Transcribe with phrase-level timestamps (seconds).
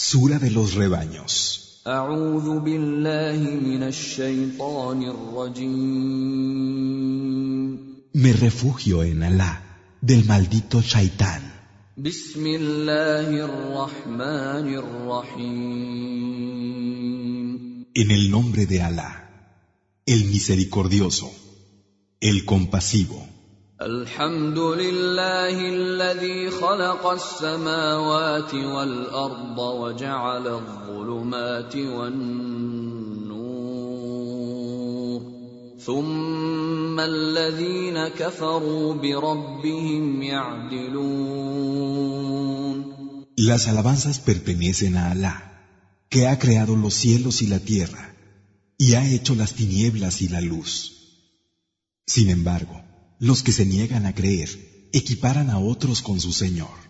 [0.00, 1.82] Sura de los rebaños.
[8.12, 11.42] Me refugio en Alá del maldito Shaitán.
[17.94, 19.12] En el nombre de Alá,
[20.06, 21.28] el misericordioso,
[22.20, 23.37] el compasivo.
[23.78, 32.88] الحمد لله الذي خلق السماوات والأرض وجعل الظلمات والنور
[35.78, 41.38] ثم الذين كفروا بربهم يعدلون
[43.36, 45.36] Las alabanzas pertenecen a Alá,
[46.08, 48.16] que ha creado los cielos y la tierra,
[48.76, 50.70] y ha hecho las tinieblas y la luz.
[52.04, 52.87] Sin embargo,
[53.19, 54.49] los que se niegan a creer
[54.91, 56.83] equiparan a otros con su Señor.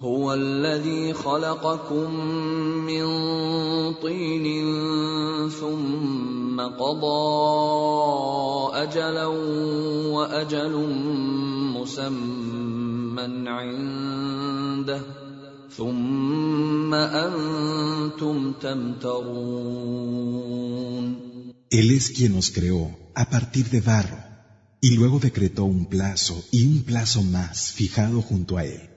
[0.00, 2.14] هو الذي خلقكم
[2.86, 3.04] من
[4.02, 4.46] طين
[5.50, 7.24] ثم قضى
[8.82, 9.26] اجلا
[10.16, 10.74] واجل
[11.74, 15.00] مسمى عنده
[15.76, 19.94] ثم انتم تمترون
[21.70, 24.27] Él es quien os creó a partir de barro
[24.80, 28.90] y luego decretó un plazo y un plazo más fijado junto a él.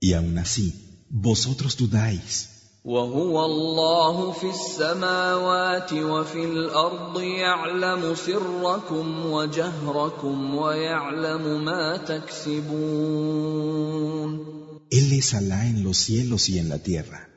[0.00, 2.56] Y aún así, vosotros dudáis.
[2.86, 13.26] وهو الله في السماوات وفي الارض يعلم سركم وجهركم ويعلم ما تكسبون
[14.88, 17.28] Él es Alá en los cielos y en la tierra.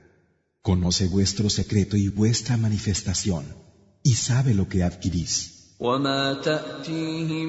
[0.61, 3.45] Conoce vuestro secreto y vuestra manifestación,
[4.03, 5.52] y sabe lo que adquirís.
[5.84, 7.48] وما تاتيهم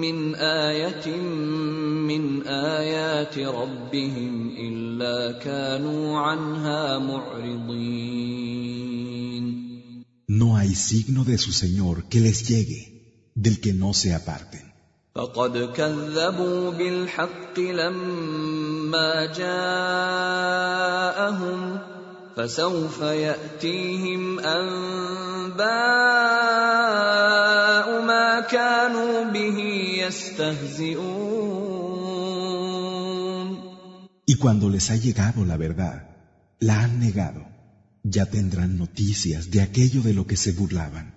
[0.00, 1.16] من إيه
[2.10, 8.38] من ايات ربهم الا كانوا عنها معرضين
[10.30, 12.80] No hay signo de su Señor que les llegue,
[13.34, 14.64] del que no se aparten.
[15.14, 20.58] فقد كذبوا بالحق لما جاءهم
[22.37, 25.63] فسوف ياتيهم انباء
[28.01, 29.57] ما كانوا به
[29.97, 31.43] يستهزئون
[34.25, 35.97] Y cuando les ha llegado la verdad,
[36.59, 37.41] la han negado.
[38.03, 41.16] Ya tendrán noticias de aquello de lo que se burlaban.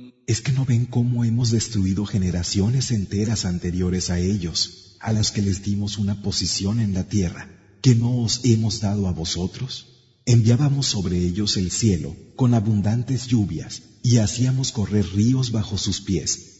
[0.27, 5.41] ¿Es que no ven cómo hemos destruido generaciones enteras anteriores a ellos, a las que
[5.41, 7.49] les dimos una posición en la tierra,
[7.81, 9.87] que no os hemos dado a vosotros?
[10.25, 16.51] Enviábamos sobre ellos el cielo con abundantes lluvias y hacíamos correr ríos bajo sus pies,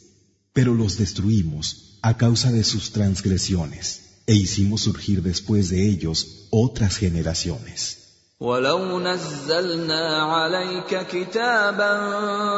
[0.54, 6.98] pero los destruimos a causa de sus transgresiones e hicimos surgir después de ellos otras
[6.98, 8.01] generaciones.
[8.42, 11.94] ولو نزلنا عليك كتابا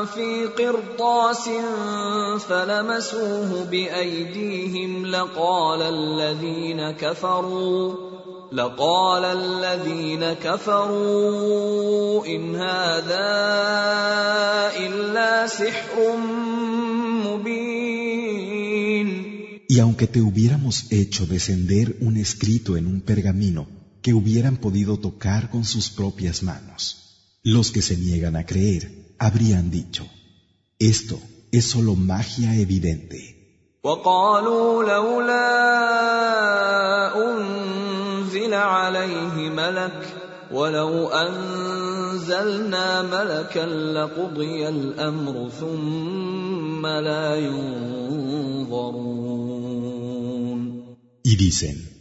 [0.05, 1.49] في قرطاس
[2.47, 7.95] فلمسوه بايديهم لقال الذين كفروا
[8.51, 13.31] لقال الذين كفروا ان هذا
[14.77, 16.17] الا سحر
[17.27, 17.83] مبين
[19.69, 25.50] Y aunque te hubiéramos hecho descender un escrito en un pergamino que hubieran podido tocar
[25.50, 26.80] con sus propias manos,
[27.42, 30.06] los que se niegan a creer habrían dicho,
[30.78, 31.20] esto
[31.50, 33.38] es solo magia evidente.
[33.84, 35.48] وقالوا لولا
[37.16, 40.14] انزل عليه ملك
[40.52, 49.18] ولو انزلنا ملكا لقضي الامر ثم لا ينظرون
[51.24, 51.91] Y dicen,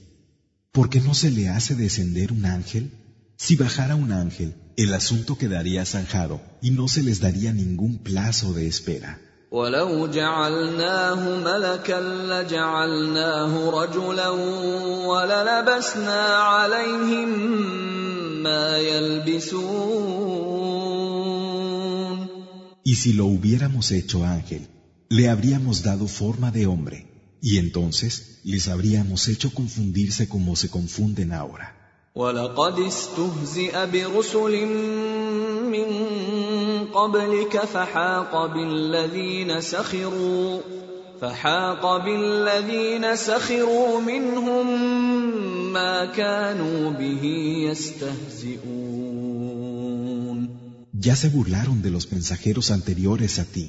[0.72, 2.92] ¿por qué no se le hace descender un ángel?
[3.38, 8.54] Si bajara un ángel, el asunto quedaría zanjado y no se les daría ningún plazo
[8.54, 9.20] de espera.
[9.52, 14.30] ولو جعلناه ملكا لجعلناه رجلا
[15.08, 17.30] وللبسنا عليهم
[18.44, 20.18] ما يلبسون
[22.84, 24.68] Y si lo hubiéramos hecho ángel,
[25.10, 27.11] le habríamos dado forma de hombre,
[27.42, 31.74] y entonces les habríamos hecho confundirse como se confunden ahora.
[32.16, 34.66] ولقد استهزئ برسل
[35.70, 35.88] من
[36.94, 40.62] قبلك فحاق بالذين سخروا
[41.22, 44.68] فحاق بالذين سخروا منهم
[45.74, 47.24] ما كانوا به
[47.70, 48.98] يستهزئون
[51.00, 53.66] Ya se burlaron de los mensajeros anteriores a ti,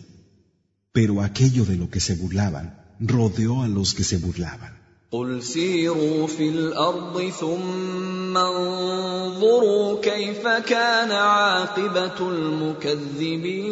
[0.92, 4.78] pero aquello de lo que se burlaban rodeó a los que se burlaban.
[5.12, 13.68] قل سيروا في الارض ثم انظروا كيف كان عاقبه المكذبين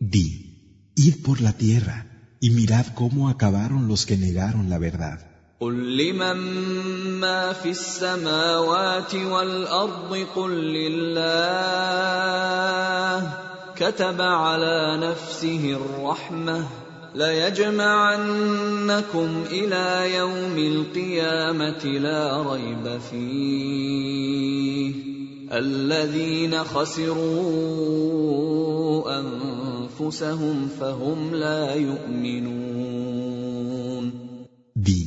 [0.00, 0.28] Di,
[0.96, 2.06] id por la tierra
[2.40, 5.18] y mirad cómo acabaron los que negaron la verdad.
[5.60, 6.36] قل لمن
[7.20, 11.22] ما في السماوات والارض قل لله
[13.79, 16.67] كتب على نفسه الرحمة
[17.15, 18.23] ليجمعنكم
[19.51, 24.93] إلى يوم القيامة لا ريب فيه
[25.51, 27.17] الذين خسروا
[29.19, 32.67] أنفسهم فهم لا يؤمنون
[34.87, 35.01] Di,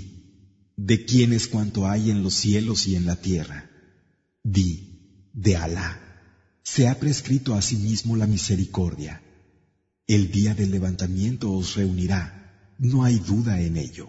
[0.77, 3.71] de quién es cuanto hay en los cielos y en la tierra.
[4.43, 4.71] Di,
[5.33, 6.10] de Alá.
[6.64, 9.22] Se ha prescrito a sí mismo la misericordia.
[10.08, 14.08] El día del levantamiento os reunirá, no hay duda en ello.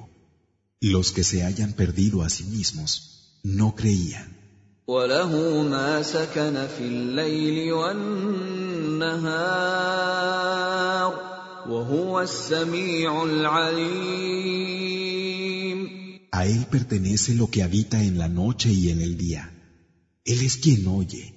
[0.80, 4.36] Los que se hayan perdido a sí mismos no creían.
[4.88, 9.06] وله ما سكن في الليل والنهار
[11.68, 14.66] وهو السميع العليم
[16.32, 19.50] A Él pertenece lo que habita en la noche y en el día.
[20.24, 21.36] Él es quien oye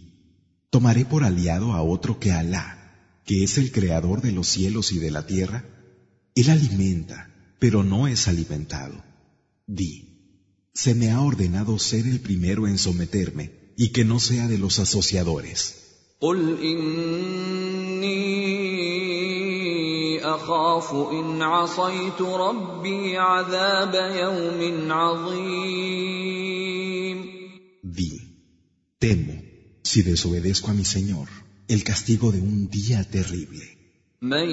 [0.71, 4.99] ¿Tomaré por aliado a otro que Alá, que es el creador de los cielos y
[4.99, 5.65] de la tierra?
[6.33, 7.29] Él alimenta,
[7.59, 9.03] pero no es alimentado.
[9.67, 14.57] Di, se me ha ordenado ser el primero en someterme y que no sea de
[14.57, 15.75] los asociadores.
[27.83, 28.11] Di,
[28.99, 29.40] temo
[29.82, 31.28] si desobedezco a mi Señor,
[31.68, 33.76] el castigo de un día terrible.
[34.22, 34.48] من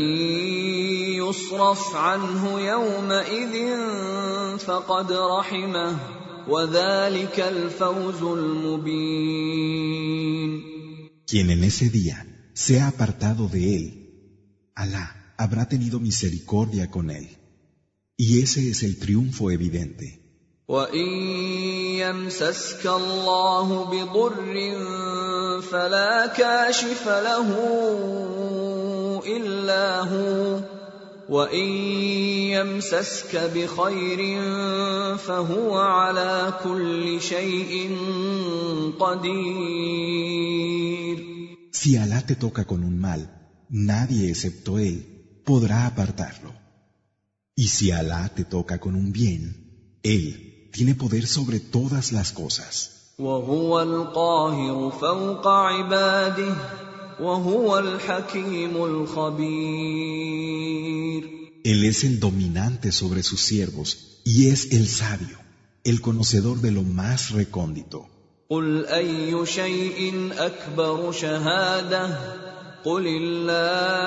[1.15, 3.77] يصرف عنه يومئذ
[4.57, 5.99] فقد رحمه
[6.47, 9.93] وذلك الفوز المبين
[11.25, 13.85] Quien en ese día sea apartado de él,
[14.75, 17.29] Alá habrá tenido misericordia con él.
[18.17, 20.16] Y ese es el triunfo evidente.
[20.68, 21.08] وان
[21.96, 24.54] يمسسك الله بضر
[25.60, 27.48] فلا كاشف له
[29.26, 30.60] الا هو
[31.28, 31.68] وان
[32.52, 34.42] يمسسك بخير
[35.16, 37.96] فهو على كل شيء
[39.00, 40.08] قدير
[41.72, 43.20] Si Alá te toca con un mal,
[43.70, 44.96] nadie excepto él
[45.46, 46.52] podrá apartarlo.
[47.54, 49.42] Y si Alá te toca con un bien,
[50.02, 52.89] él tiene poder sobre todas las cosas.
[53.19, 56.55] وهو القاهر فوق عباده
[57.19, 60.23] وهو الحكيم الخبير
[61.63, 65.37] Él es el dominante sobre sus siervos y es el sabio,
[65.83, 68.07] el conocedor de lo más recóndito.
[68.49, 72.17] قل اي شيء اكبر شهاده
[72.85, 74.03] قل الله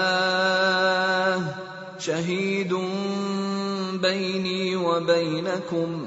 [1.99, 2.75] شهيد
[4.03, 6.07] بيني وبينكم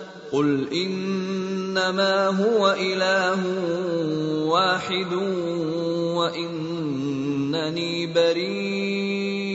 [0.32, 3.40] قل إنما هو إله
[4.46, 5.12] واحد
[6.18, 9.46] وإنني بريء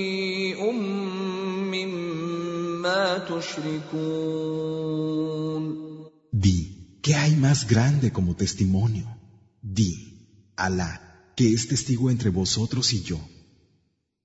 [1.71, 4.71] مما تشركون
[6.31, 6.57] Di,
[7.03, 9.05] ¿qué hay más grande como testimonio?
[9.62, 9.91] Di,
[10.55, 10.91] Alá,
[11.36, 13.19] que es testigo entre vosotros y yo.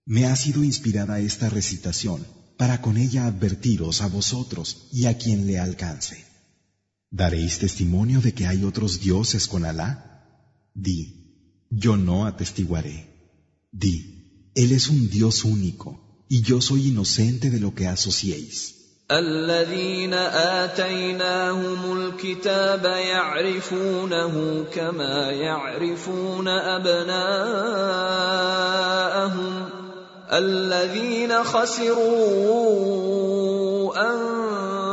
[0.06, 2.24] Me ha sido inspirada esta recitación
[2.56, 6.24] para con ella advertiros a vosotros y a quien le alcance.
[7.10, 9.90] ¿Daréis testimonio de que hay otros dioses con Alá?
[10.74, 10.98] Di,
[11.70, 12.98] yo no atestiguaré.
[13.72, 18.76] Di, Él es un Dios único y yo soy inocente de lo que asociéis.
[19.10, 27.16] الذين اتيناهم الكتاب يعرفونه كما يعرفون ابناءهم
[30.32, 31.96] الذين خسروا
[33.96, 34.79] انفسهم فهم لا يؤمنون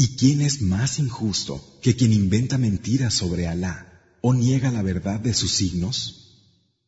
[0.00, 3.76] ¿Y quién es más injusto que quien inventa mentiras sobre Alá
[4.20, 5.96] o niega la verdad de sus signos?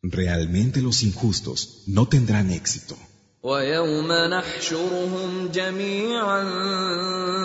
[0.01, 2.95] Realmente los injustos no tendrán éxito.
[3.43, 6.43] ويوم نحشرهم جميعا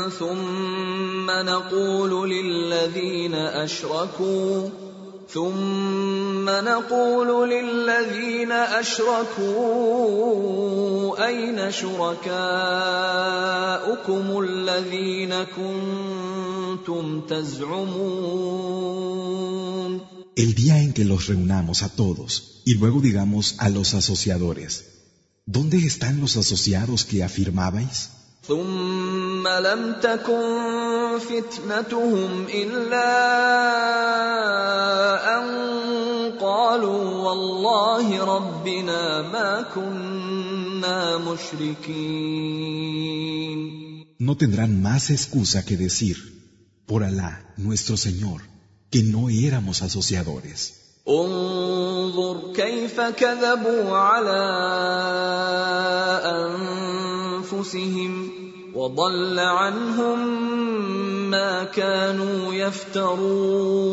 [0.09, 4.69] ثم نقول للذين اشركوا
[5.29, 9.55] ثم نقول للذين اشركوا
[11.27, 12.35] اين شركاؤكم
[14.41, 18.55] الذين كنتم تزعمون
[20.37, 24.73] El día en que los reunamos a todos y luego digamos a los asociadores,
[25.47, 27.97] ¿Dónde están los asociados que afirmabais?
[28.49, 33.10] ثم لم تكن فتنتهم إلا
[35.38, 35.46] أن
[36.40, 42.70] قالوا والله ربنا ما كنا مشركين
[44.22, 46.18] No tendrán más excusa que decir,
[46.86, 48.42] por Alá, nuestro Señor,
[48.92, 50.74] que no éramos asociadores.
[51.10, 54.42] انظر كيف كذبوا على
[57.52, 58.39] انفسهم
[58.79, 60.19] وضل عنهم
[61.31, 63.85] ما كانوا يفترون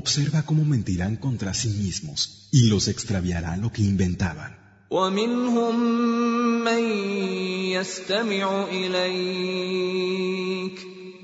[0.00, 4.52] Observa cómo mentirán contra sí mismos y los extraviará lo que inventaban.
[4.90, 5.80] ومنهم
[6.64, 6.84] من
[7.76, 9.72] يستمع اليك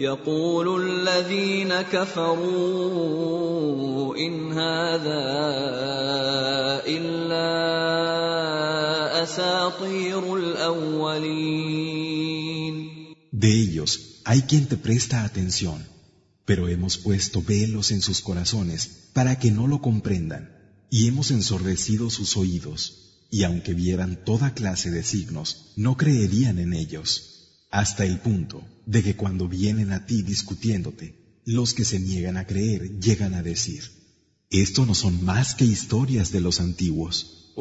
[0.00, 2.96] يقول الذين كفروا
[4.16, 5.24] إن هذا
[6.86, 7.48] إلا
[9.22, 11.86] أساطير الأولين
[13.32, 15.86] De ellos hay quien te presta atención,
[16.46, 20.44] pero hemos puesto velos en sus corazones para que no lo comprendan,
[20.90, 26.72] y hemos ensordecido sus oídos, y aunque vieran toda clase de signos, no creerían en
[26.72, 27.29] ellos,
[27.71, 32.45] hasta el punto de que cuando vienen a ti discutiéndote, los que se niegan a
[32.45, 33.83] creer llegan a decir,
[34.49, 37.53] esto no son más que historias de los antiguos.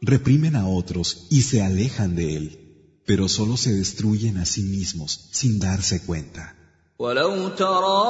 [0.00, 2.61] Reprimen a otros y se alejan de él
[3.05, 6.53] pero solo se destruyen a sí mismos sin darse cuenta.
[6.99, 8.03] ولو ترى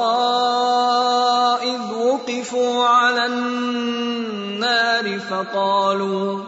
[1.62, 6.44] إذ وقفوا على النار فقالوا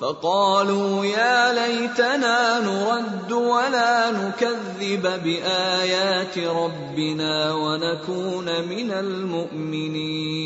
[0.00, 10.36] فقالوا يا ليتنا نرد ولا نكذب بآيات ربنا ونكون من المؤمنين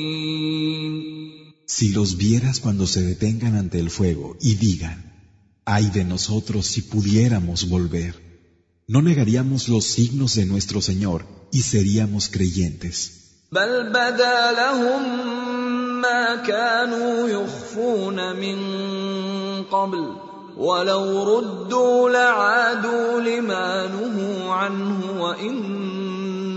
[1.66, 5.03] Si los vieras cuando se detengan ante el fuego y digan,
[5.64, 8.14] ay de nosotros si pudiéramos volver,
[8.88, 13.16] no negaríamos los signos de nuestro Señor y seríamos creyentes.
[13.52, 15.02] بل بدا لهم
[16.00, 18.58] ما كانوا يخفون من
[19.64, 20.16] قبل
[20.56, 21.04] ولو
[21.38, 25.90] ردوا لعادوا لما نهوا عنه وإنهم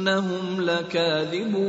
[0.03, 1.63] إنهم لكاذبون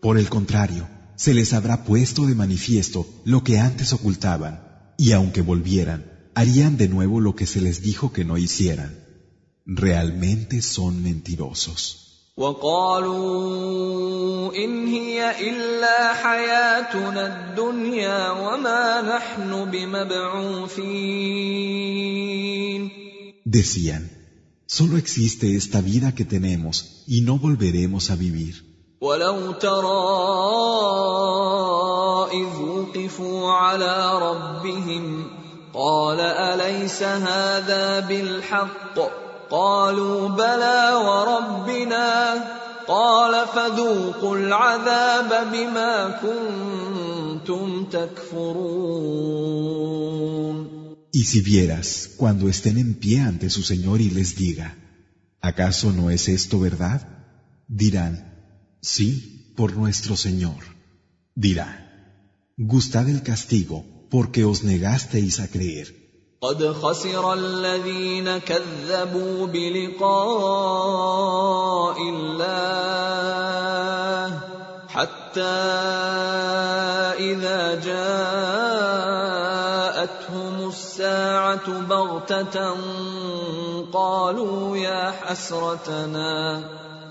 [0.00, 0.88] Por el contrario,
[1.22, 4.54] se les habrá puesto de manifiesto lo que antes ocultaban,
[4.96, 9.04] y aunque volvieran, harían de nuevo lo que se les dijo que no hicieran.
[9.66, 12.08] Realmente son mentirosos.
[12.38, 13.44] وقالوا
[14.54, 21.28] إن هي إلا حياتنا الدنيا وما نحن بمبعوثين
[23.44, 24.02] Decían,
[24.66, 28.71] solo existe esta vida que tenemos y no volveremos a vivir.
[29.03, 30.03] ولو ترى
[32.31, 35.27] إذ وقفوا على ربهم
[35.73, 38.99] قال أليس هذا بالحق
[39.49, 42.33] قالوا بلى وربنا
[42.87, 49.33] قال فذوقوا العذاب بما كنتم تكفرون
[51.15, 54.75] Y si vieras cuando estén en pie ante su Señor y les diga,
[55.41, 57.01] ¿acaso no es esto verdad?
[57.67, 58.32] Dirán,
[58.83, 60.61] sí, por nuestro Señor.
[61.35, 61.69] Dirá,
[62.57, 66.03] gustad el castigo porque os negasteis a creer.
[66.43, 70.07] قد خسر الذين كذبوا بلقاء
[72.09, 72.73] الله
[74.87, 75.41] حتى
[77.31, 78.15] إذا جاءتهم
[80.69, 82.75] الساعة بغتة
[83.93, 86.63] قالوا يا حسرتنا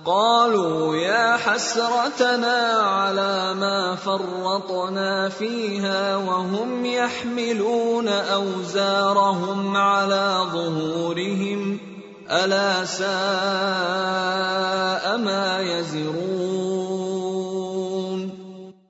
[0.07, 11.79] قالوا يا حسرتنا على ما فرطنا فيها وهم يحملون اوزارهم على ظهورهم
[12.29, 13.07] الا ساء
[15.17, 17.17] ما يزرون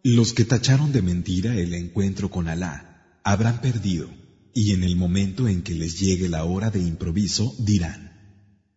[0.04, 2.76] Los que tacharon de mentira el encuentro con Alá
[3.24, 4.08] habrán perdido,
[4.54, 8.08] y en el momento en que les llegue la hora de improviso dirán,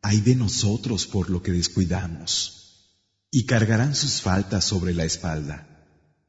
[0.07, 2.31] ay de nosotros por lo que descuidamos,
[3.31, 5.57] y cargarán sus faltas sobre la espalda.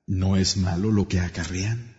[0.06, 1.94] ¿No es malo lo que acarrean?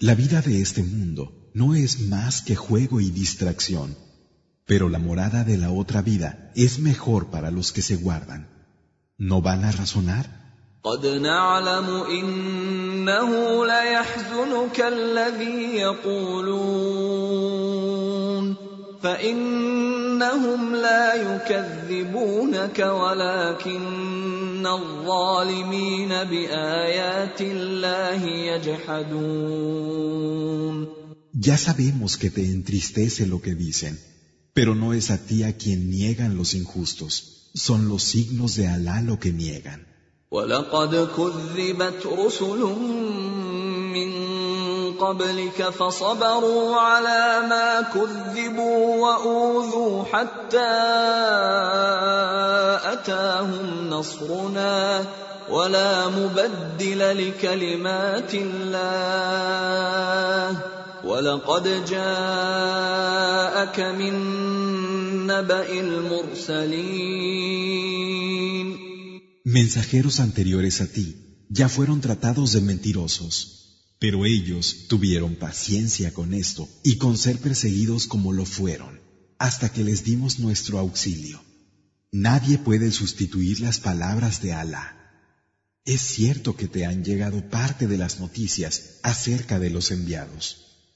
[0.00, 3.96] La vida de este mundo no es más que juego y distracción,
[4.66, 8.48] pero la morada de la otra vida es mejor para los que se guardan.
[9.18, 10.44] ¿No van a razonar?
[10.84, 13.30] قد نعلم إنه
[13.66, 16.94] ليحزنك الذي يقولون
[19.02, 29.94] فإنهم لا يكذبونك ولكن الظالمين بآيات الله يجحدون
[31.46, 33.98] Ya sabemos que te entristece lo que dicen,
[34.54, 37.12] pero no es a ti a quien niegan los injustos,
[37.54, 39.80] son los signos de Alá lo que niegan.
[40.30, 43.77] ولقد كذبت رسل من
[44.99, 50.75] قبلك فصبروا على ما كذبوا وأوذوا حتى
[52.93, 55.05] أتاهم نصرنا
[55.49, 59.69] ولا مبدل لكلمات الله.
[61.03, 64.13] ولقد جاءك من
[65.27, 67.19] نبأ المرسلين.
[69.45, 71.07] Mensajeros anteriores a ti
[71.49, 73.35] ya fueron tratados de mentirosos,
[73.99, 79.01] pero ellos tuvieron paciencia con esto y con ser perseguidos como lo fueron,
[79.37, 81.43] hasta que les dimos nuestro auxilio.
[82.11, 84.95] Nadie puede sustituir las palabras de Alá.
[85.85, 90.68] Es cierto que te han llegado parte de las noticias acerca de los enviados.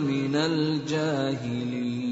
[0.00, 2.08] من الجاهلين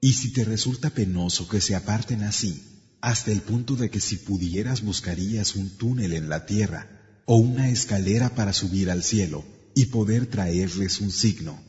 [0.00, 2.62] Y si te resulta penoso que se aparten así,
[3.00, 7.70] hasta el punto de que si pudieras buscarías un túnel en la tierra o una
[7.70, 11.60] escalera para subir al cielo y poder traerles un signo.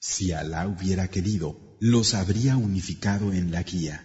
[0.00, 4.04] Si Alá hubiera querido, los habría unificado en la guía.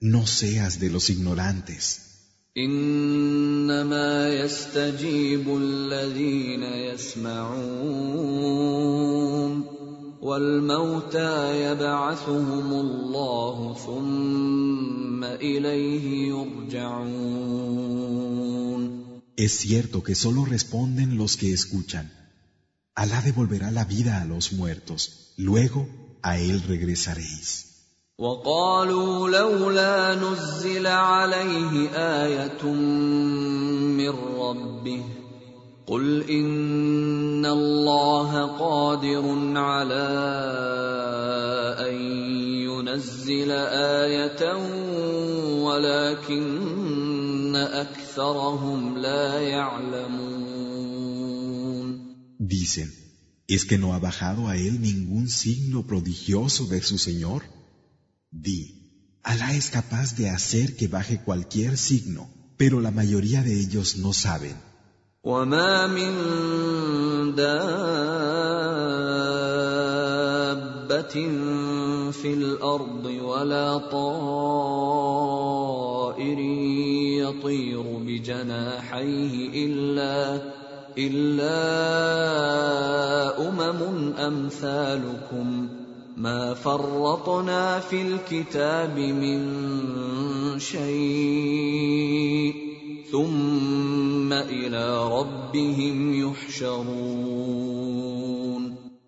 [0.00, 2.11] No seas de los ignorantes.
[2.56, 8.18] انما يستجيب الذين يسمعون
[10.20, 17.68] والموتى يبعثهم الله ثم اليه يرجعون
[19.36, 22.06] Es cierto que solo responden los que escuchan.
[22.96, 25.00] Alá devolverá la vida a los muertos,
[25.36, 25.88] luego
[26.22, 27.68] a él regresaréis.
[28.19, 32.63] وقالوا لولا نزل عليه آية
[33.97, 35.03] من ربه
[35.87, 40.09] قل إن الله قادر على
[41.89, 41.95] أن
[42.69, 43.51] ينزل
[44.05, 44.55] آية
[45.63, 50.53] ولكن أكثرهم لا يعلمون
[52.39, 52.93] Dicen,
[53.47, 57.41] ¿es que no ha bajado a él ningún signo prodigioso de su Señor?
[58.32, 58.78] Di,
[59.22, 64.12] Alá es capaz de hacer que baje cualquier signo, pero la mayoría de ellos no
[64.12, 64.56] saben.
[65.24, 66.14] وما من
[67.34, 67.68] دابة
[72.12, 74.78] في الأرض ولا طائر
[77.18, 80.42] يطير بجناحيه إلا
[80.98, 81.58] إلا
[83.48, 85.61] أمم أمثالكم
[86.16, 89.38] ما فرطنا في الكتاب من
[90.58, 92.54] شيء
[93.12, 97.78] ثم إلى ربهم يحشرون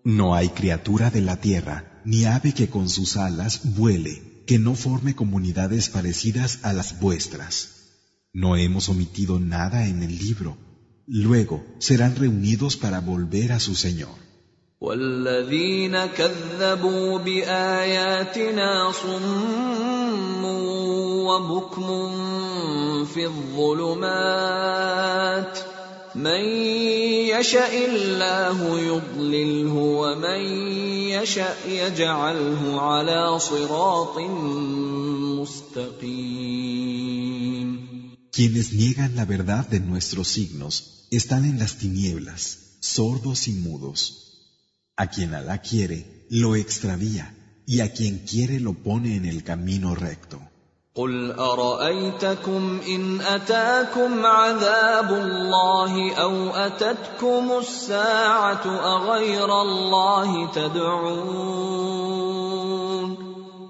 [0.03, 4.73] No hay criatura de la tierra, ni ave que con sus alas vuele, que no
[4.75, 7.53] forme comunidades parecidas a las vuestras.
[8.33, 10.57] No hemos omitido nada en el libro.
[11.05, 14.15] Luego serán reunidos para volver a su Señor.
[14.80, 20.44] والذين كذبوا بآياتنا صم
[21.24, 22.14] وبكم
[23.04, 24.46] في الظلمات
[26.14, 26.40] من
[27.32, 30.40] يشاء الله يضلله ومن
[31.08, 34.18] يشاء يجعله على صراط
[35.40, 36.86] مستقيم
[38.36, 44.25] Quienes niegan la verdad de nuestros signos están en las tinieblas, sordos y mudos.
[44.97, 47.35] A quien Alá quiere, lo extravía,
[47.65, 50.39] y a quien quiere lo pone en el camino recto.
[50.95, 61.91] قل أرأيتكم إن أتاكم عذاب الله أو أتتكم الساعة أغير الله تدعون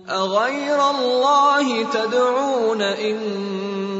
[0.09, 3.17] أغير الله تدعون إن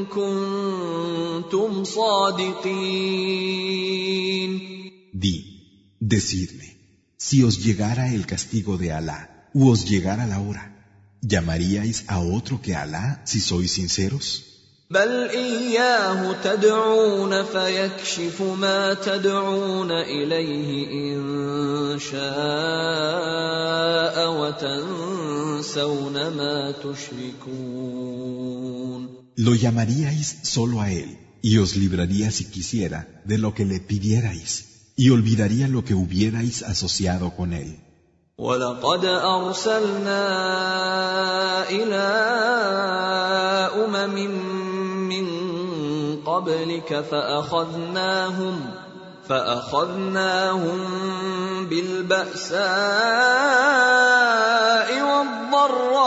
[0.05, 3.41] كنتم صادقين
[5.13, 5.35] Di,
[5.99, 6.64] decidme,
[7.25, 10.65] si os llegara el castigo de Alá, u os llegara la hora,
[11.21, 14.51] ¿llamaríais a otro que Alá si sois sinceros?
[14.91, 22.21] بل إياه تدعون فيكشف ما تدعون إليه إن شاء
[24.39, 28.31] وتنسون ما تشركون
[29.37, 34.51] Lo llamaríais solo a Él, y os libraría si quisiera de lo que le pidierais,
[34.96, 37.78] Y olvidaría lo que hubierais asociado con Él.
[38.38, 40.22] ولقد أرسلنا
[41.70, 42.06] إلى
[43.84, 44.14] أمم
[45.08, 45.26] من
[46.20, 48.60] قبلك فأخذناهم
[49.28, 50.78] فأخذناهم
[51.66, 52.66] بالبأساء
[55.02, 56.06] والضراء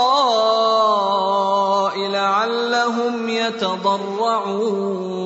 [2.08, 5.18] لعلهم يتضرعون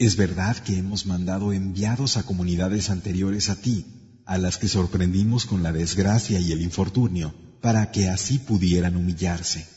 [0.00, 3.84] Es verdad que hemos mandado enviados a comunidades anteriores a ti,
[4.24, 9.68] a las que sorprendimos con la desgracia y el infortunio, para que así pudieran humillarse.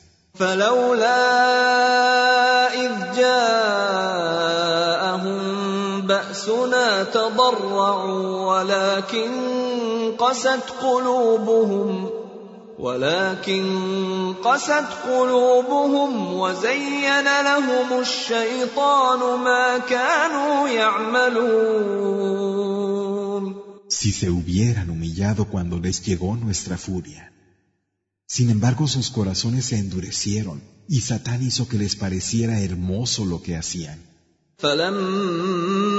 [12.79, 22.09] ولكن قست قلوبهم ولكن قست قلوبهم وزين لهم الشيطان ما كانوا يعملون
[24.01, 27.33] Si se hubieran humillado cuando les llegó nuestra furia.
[28.27, 33.57] Sin embargo, sus corazones se endurecieron y Satán hizo que les pareciera hermoso lo que
[33.57, 33.99] hacían.
[34.59, 35.92] فلما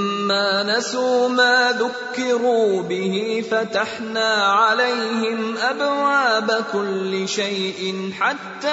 [0.63, 8.67] نسوا ما ذكروا به فتحنا عليهم ابواب كل شيء حتى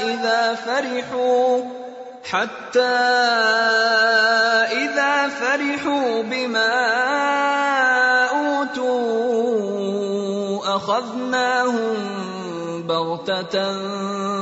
[0.00, 1.60] اذا فرحوا
[2.30, 2.80] حتى
[4.72, 6.74] اذا فرحوا بما
[8.24, 9.16] اوتوا
[10.76, 12.16] اخذناهم
[12.82, 13.78] بغتة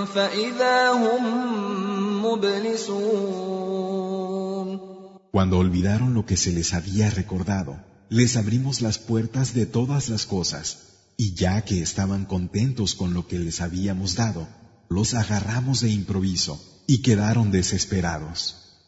[0.05, 1.25] فإذا هم
[2.27, 3.44] مبلسون
[5.35, 7.77] Cuando olvidaron lo que se les había recordado,
[8.09, 10.79] les abrimos las puertas de todas las cosas,
[11.17, 14.47] y ya que estaban contentos con lo que les habíamos dado,
[14.89, 18.79] los agarramos de improviso y quedaron desesperados.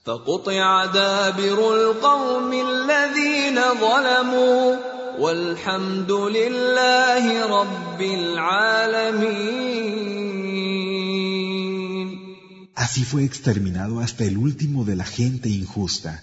[12.76, 16.22] Así fue exterminado hasta el último de la gente injusta.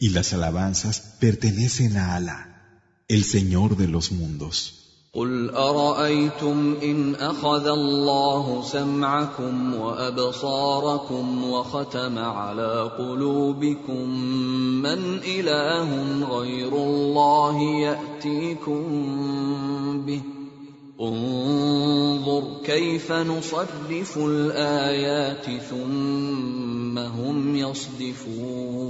[0.00, 2.40] Y las alabanzas pertenecen a Alá,
[3.06, 4.76] el Señor de los mundos.
[5.14, 14.08] قل ارايتم ان اخذ الله سمعكم وابصاركم وختم على قلوبكم
[14.82, 15.90] من اله
[16.38, 18.82] غير الله ياتيكم
[20.06, 20.22] به
[21.01, 28.85] انظر كيف نصرف الايات ثم هم يصدفون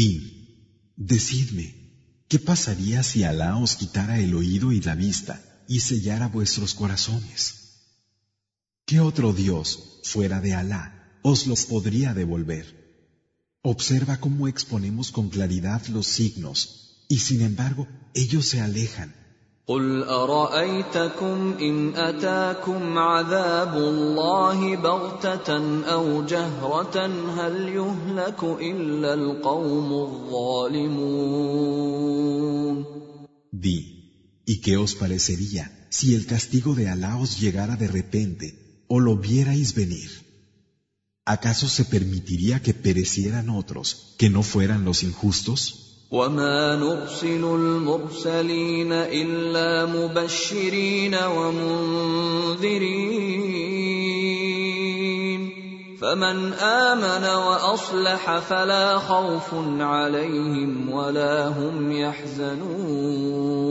[0.00, 0.14] Di,
[0.96, 1.66] decidme,
[2.28, 5.34] ¿qué pasaría si Alá os quitara el oído y la vista
[5.68, 7.40] y sellara vuestros corazones?
[8.86, 12.66] ¿Qué otro Dios, fuera de Alá, os los podría devolver?
[13.62, 19.14] Observa cómo exponemos con claridad los signos, y sin embargo ellos se alejan.
[19.68, 27.06] قل ارايتكم ان اتاكم عذاب الله بغته او جهره
[27.38, 31.24] هل يهلك الا القوم الظالمون
[33.52, 33.78] Di,
[34.44, 38.46] ¿y qué os parecería si el castigo de Alá os llegara de repente
[38.88, 40.10] o lo vierais venir?
[41.24, 45.87] ¿Acaso se permitiría que perecieran otros que no fueran los injustos?
[46.11, 52.79] وما نرسل المرسلين الا مبشرين ومنذرين
[56.01, 63.69] فمن امن واصلح فلا خوف عليهم ولا هم يحزنون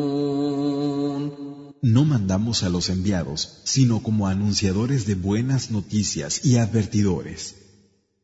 [1.80, 7.54] No mandamos a los enviados, sino como anunciadores de buenas noticias y advertidores.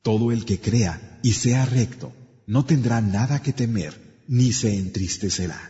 [0.02, 2.12] Todo el que crea y sea recto
[2.47, 3.93] no tendrá nada que temer
[4.27, 5.69] ni se entristecerá.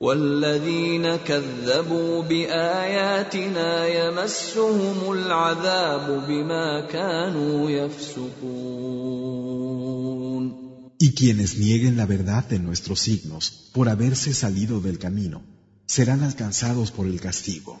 [0.00, 9.06] والذين كذبوا باياتنا يمسهم العذاب بما كانوا يفسقون
[10.98, 15.42] Y quienes nieguen la verdad de nuestros signos por haberse salido del camino,
[15.86, 17.80] serán alcanzados por el castigo.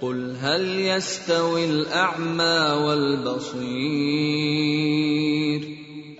[0.00, 4.14] قل هل يستوي الاعمى والبصير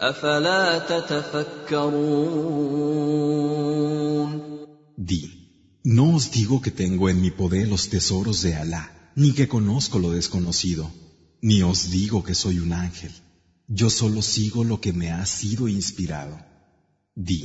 [0.00, 2.34] افلا تتفكرون
[4.96, 5.22] Di,
[5.84, 8.84] no os digo que tengo en mi poder los tesoros de Alá,
[9.22, 10.84] ni que conozco lo desconocido,
[11.42, 13.12] ni os digo que soy un ángel.
[13.68, 16.36] Yo solo sigo lo que me ha sido inspirado.
[17.14, 17.42] Di,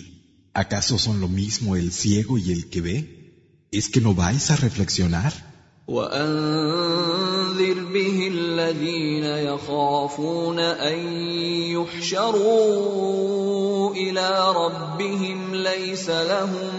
[0.54, 2.98] ¿acaso son lo mismo el ciego y el que ve?
[3.72, 5.34] ¿Es que no vais a reflexionar?
[5.88, 10.99] وأنذر به الذين يخافون أن
[11.77, 13.14] يحشروا
[13.94, 16.75] إلى ربهم ليس لهم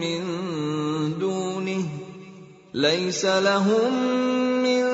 [0.00, 0.22] من
[1.18, 1.88] دونه
[2.74, 3.92] ليس لهم
[4.62, 4.84] من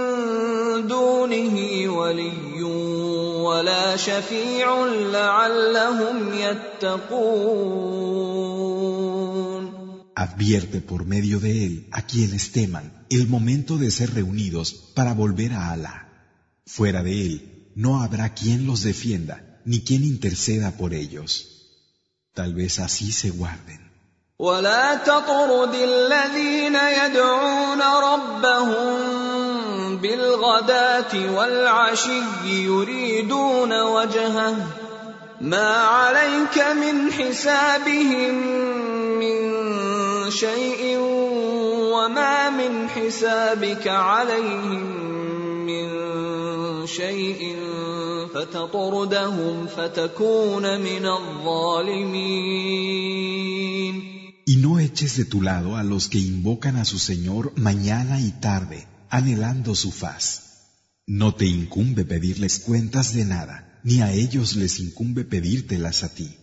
[0.86, 2.62] دونه ولي
[3.42, 8.14] ولا شفيع لعلهم يتقون.
[10.16, 13.03] Advierte por medio de él a quienes teman.
[13.13, 16.09] el momento de ser reunidos para volver a Alá.
[16.65, 21.31] Fuera de él, no habrá quien los defienda ni quien interceda por ellos.
[22.33, 23.89] Tal vez así se guarden.
[24.39, 28.87] ولا تطرد الذين يدعون ربهم
[29.97, 34.55] بالغداة والعشي يريدون وجهه
[35.41, 38.35] ما عليك من حسابهم
[39.19, 39.39] من
[40.29, 40.97] شيء
[41.93, 44.83] وما من حسابك عليهم
[45.65, 45.87] من
[46.87, 47.55] شيء
[48.33, 52.59] فتطردهم فتكون من الظالمين
[54.45, 58.31] Y no eches de tu lado a los que invocan a su Señor mañana y
[58.31, 60.23] tarde, anhelando su faz.
[61.05, 66.35] No te incumbe pedirles cuentas de nada, ni a ellos les incumbe pedírtelas a ti.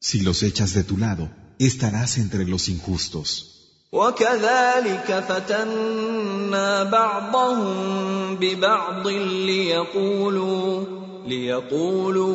[0.00, 1.30] Si los echas de tu lado,
[1.65, 3.51] estarás entre los injustos.
[3.91, 10.83] وكذلك فتنا بعضهم ببعض ليقولوا
[11.27, 12.31] ليقولوا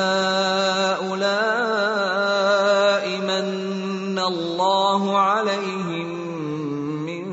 [3.20, 6.08] من الله عليهم
[7.06, 7.24] من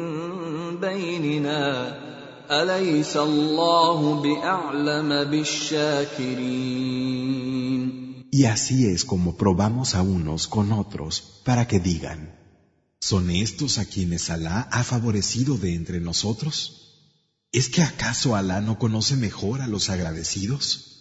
[0.77, 1.97] بيننا
[2.51, 6.81] أليس الله بأعلم بالشاكرين
[8.30, 12.34] Y así es como probamos a unos con otros para que digan,
[13.00, 16.54] ¿son estos a quienes Alá ha favorecido de entre nosotros?
[17.52, 20.92] ¿Es que acaso Alá no conoce mejor a los agradecidos?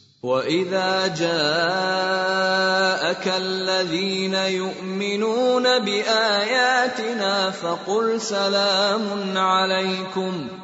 [7.52, 10.59] فقل سلام عليكم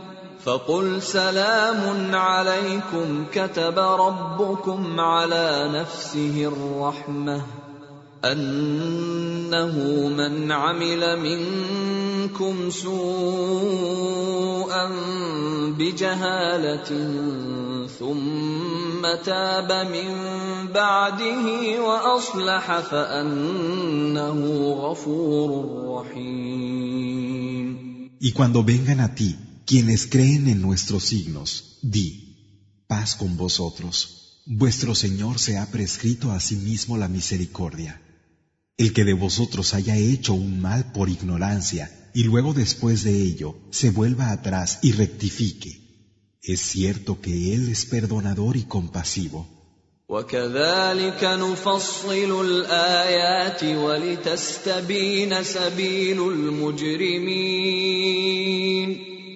[3.35, 7.43] كتب ربكم على نفسه الرحمة
[8.25, 9.75] أنه
[10.09, 13.27] من عمل منكم سوءا
[15.79, 16.91] بجهالة
[17.99, 20.11] ثم تاب من
[20.71, 21.47] بعده
[21.83, 24.39] وأصلح فأنه
[24.79, 25.51] غفور
[25.91, 26.67] رحيم.
[28.21, 34.43] Y cuando vengan a ti Quienes creen en nuestros signos, di, paz con vosotros.
[34.47, 38.01] Vuestro Señor se ha prescrito a sí mismo la misericordia.
[38.77, 43.57] El que de vosotros haya hecho un mal por ignorancia y luego después de ello
[43.71, 49.49] se vuelva atrás y rectifique, es cierto que Él es perdonador y compasivo.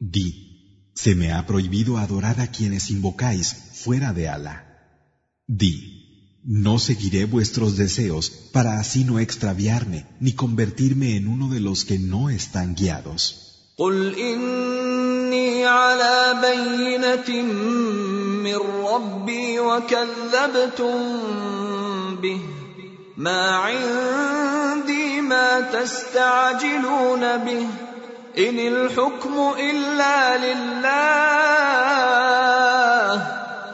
[0.00, 0.28] Di,
[0.94, 3.46] se me ha prohibido adorar a quienes invocáis
[3.82, 4.56] fuera de Alá.
[5.46, 5.74] Di,
[6.44, 11.98] no seguiré vuestros deseos para así no extraviarme ni convertirme en uno de los que
[11.98, 13.42] no están guiados.
[23.18, 24.99] ما عندي
[25.30, 27.66] ما تستعجلون به
[28.38, 31.96] ان الحكم الا لله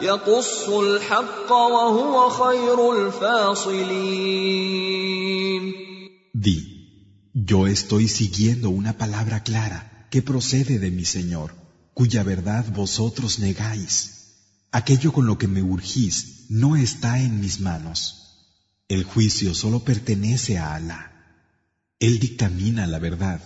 [0.02, 4.42] يقص الحق وهو خير الفاصلين
[6.34, 6.58] Di,
[7.34, 11.54] yo estoy siguiendo una palabra clara que procede de mi Señor,
[11.94, 13.94] cuya verdad vosotros negáis.
[14.72, 17.98] Aquello con lo que me urgís no está en mis manos.
[18.88, 21.12] El juicio solo pertenece a Alá.
[22.00, 23.40] Él dictamina la verdad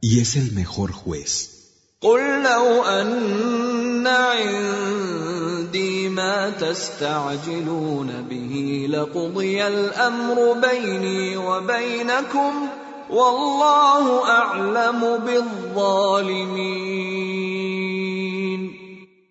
[0.00, 1.60] y es el mejor juez.
[2.00, 12.68] قل لو أن عندي ما تستعجلون به لقضي الأمر بيني وبينكم
[13.10, 17.00] والله أعلم بالظالمين.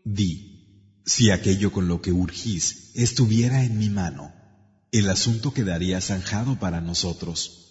[0.06, 4.32] Di, si aquello con lo que urgís estuviera en mi mano,
[4.92, 7.63] el asunto quedaría zanjado para nosotros.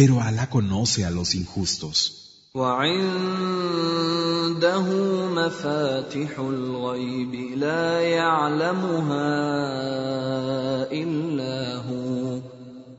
[0.00, 1.96] Pero Alá conoce a los injustos.
[2.54, 3.26] وعنده
[5.28, 9.28] مفاتح الغيب لا يعلمها
[10.92, 12.40] إلا هو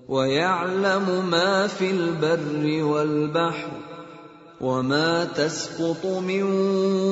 [0.10, 3.72] ويعلم ما في البر والبحر
[4.62, 6.44] وما تسقط من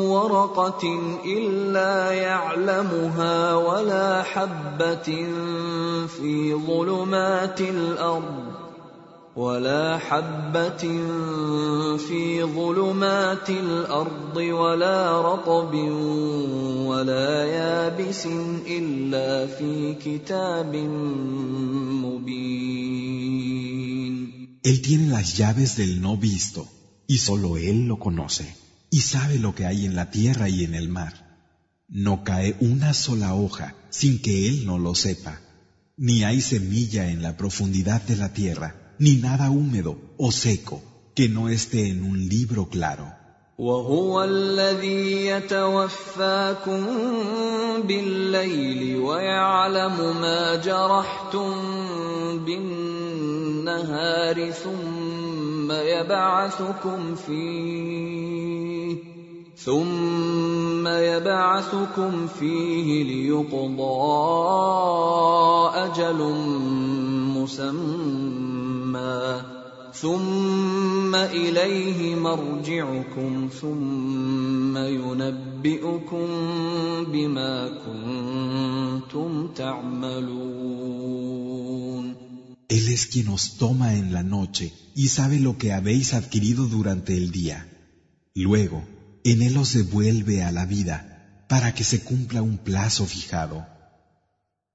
[0.06, 5.28] ورقه الا يعلمها ولا حبه
[6.08, 8.59] في ظلمات الأرض
[9.39, 10.83] ولا حبه
[11.97, 15.75] في ظلمات الارض ولا رطب
[16.87, 18.27] ولا يابس
[18.67, 20.77] الا في كتاب
[22.05, 22.95] مبين
[24.65, 26.67] Él tiene las llaves del no visto
[27.07, 28.57] y solo Él lo conoce,
[28.91, 31.13] y sabe lo que hay en la tierra y en el mar.
[31.89, 35.39] No cae una sola hoja sin que Él no lo sepa,
[35.99, 40.82] ni hay semilla en la profundidad de la tierra, ni nada húmedo o seco
[41.16, 43.20] que no esté en un libro claro.
[43.60, 46.86] وهو الذي يتوفاكم
[47.84, 51.52] بالليل ويعلم ما جرحتم
[52.46, 58.96] بالنهار ثم يبعثكم فيه
[59.58, 64.10] ثم يبعثكم فيه ليقضى
[65.76, 66.20] أجل
[67.36, 68.59] مسمى
[69.95, 76.27] ثم اليه مرجعكم ثم ينبئكم
[77.13, 80.55] بما كنتم تعملون
[82.69, 87.17] Él es quien os toma en la noche y sabe lo que habéis adquirido durante
[87.17, 87.69] el día.
[88.35, 88.83] Luego,
[89.23, 93.65] en Él os devuelve a la vida para que se cumpla un plazo fijado.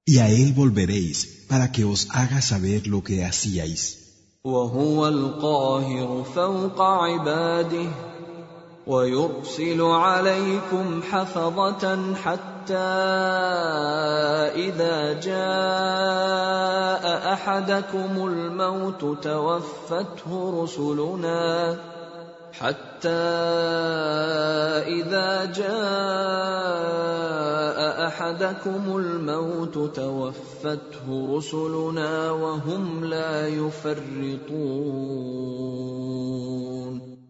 [0.06, 1.18] Y a Él volveréis
[1.50, 4.03] para que os haga saber lo que hacíais.
[4.47, 7.89] وهو القاهر فوق عباده
[8.87, 12.75] ويرسل عليكم حفظة حتى
[14.69, 21.77] إذا جاء أحدكم الموت توفته رسلنا
[22.54, 23.10] حتى
[25.00, 27.00] إذا جاء
[28.08, 34.90] أحدكم الموت توفته رسلنا وهم لا يفرطون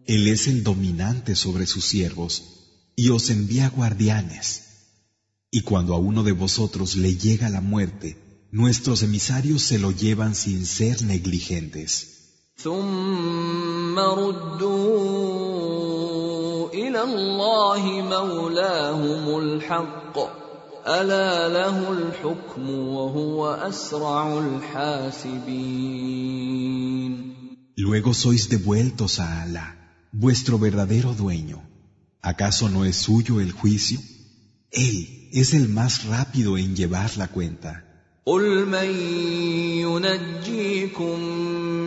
[0.06, 2.32] Él es el dominante sobre sus siervos
[2.96, 4.46] y os envía guardianes.
[5.52, 8.16] Y cuando a uno de vosotros le llega la muerte,
[8.50, 12.13] nuestros emisarios se lo llevan sin ser negligentes.
[12.56, 15.50] ثم ردوا
[16.68, 20.18] الى الله مولاهم الحق
[20.86, 25.80] الا له الحكم وهو اسرع الحاسبين
[27.76, 29.66] Luego sois devueltos a Alá,
[30.12, 31.62] vuestro verdadero dueño.
[32.20, 33.98] ¿Acaso no es suyo el juicio?
[34.70, 37.84] Él es el más rápido en llevar la cuenta.
[38.26, 38.90] قل من
[39.80, 41.20] ينجيكم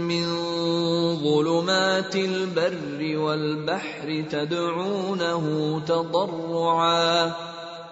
[0.08, 0.47] من
[1.23, 5.45] ظلمات البر والبحر تدعونه
[5.87, 7.33] تضرعا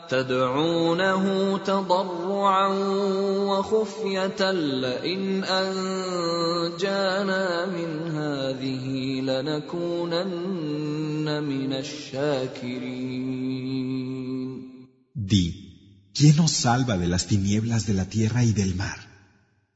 [0.08, 2.68] تدعونه تضرعا
[3.50, 7.06] وخفية لئن أنجانا
[7.66, 8.86] من هذه
[9.20, 10.46] لنكونن
[11.42, 13.36] من الشاكرين
[15.32, 15.46] Di,
[16.14, 18.98] ¿quién os salva de las tinieblas de la tierra y del mar?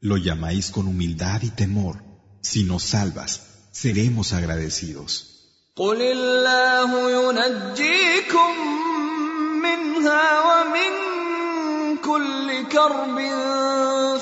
[0.01, 2.10] Lo llamáis con humildad y temor.
[2.42, 5.36] Si nos salvas, seremos agradecidos.
[5.76, 8.52] قل الله ينجيكم
[9.62, 10.92] منها ومن
[12.04, 13.18] كل كرب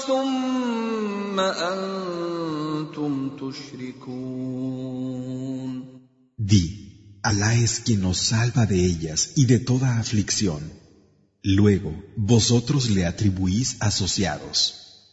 [0.08, 4.74] ثم أنتم تشركون
[6.38, 10.74] Di, Alá es quien nos salva de ellas y de toda aflicción.
[11.44, 14.77] Luego, vosotros le atribuís asociados.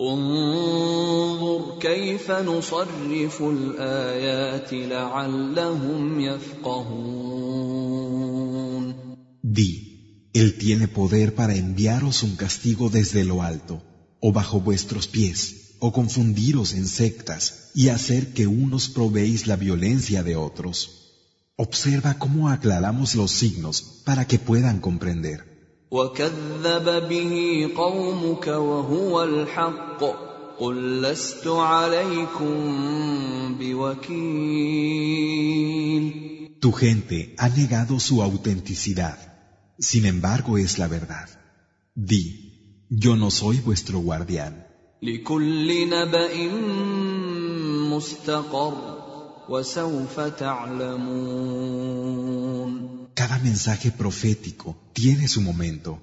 [0.00, 7.56] انظر كيف نصرف الايات لعلهم يفقهون
[9.42, 13.82] Di, Él tiene poder para enviaros un castigo desde lo alto,
[14.20, 15.38] o bajo vuestros pies,
[15.78, 20.76] o confundiros en sectas y hacer que unos probéis la violencia de otros.
[21.56, 25.49] Observa cómo aclaramos los signos para que puedan comprender.
[25.91, 27.33] وكذب به
[27.75, 30.03] قومك وهو الحق
[30.59, 32.55] قل لست عليكم
[33.59, 34.91] بوكيل
[36.63, 39.17] Tu gente ha negado su autenticidad.
[39.79, 41.27] Sin embargo, es la verdad.
[41.95, 44.63] Di, yo no soy vuestro guardián.
[45.03, 46.51] لكل نبأ
[47.89, 48.73] مستقر
[49.49, 51.91] وسوف تعلمون
[53.14, 55.98] Cada mensaje profético tiene su momento,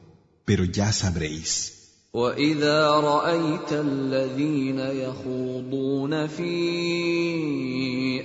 [0.46, 1.74] pero ya sabréis.
[2.14, 6.54] واذا رايت الذين يخوضون في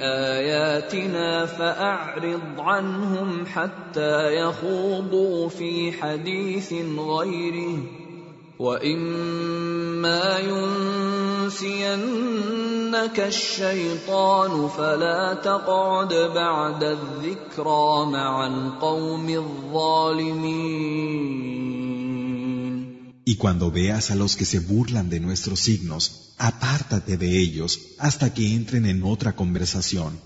[0.00, 8.01] اياتنا فاعرض عنهم حتى يخوضوا في حديث غيره
[8.58, 10.38] واما
[11.48, 11.98] ينسينك
[13.20, 20.78] الشيطان فلا تقعد بعد الذكرى مع القوم الظالمين
[23.24, 28.32] Y cuando veas a los que se burlan de nuestros signos, apártate de ellos hasta
[28.32, 30.18] que entren en otra conversación.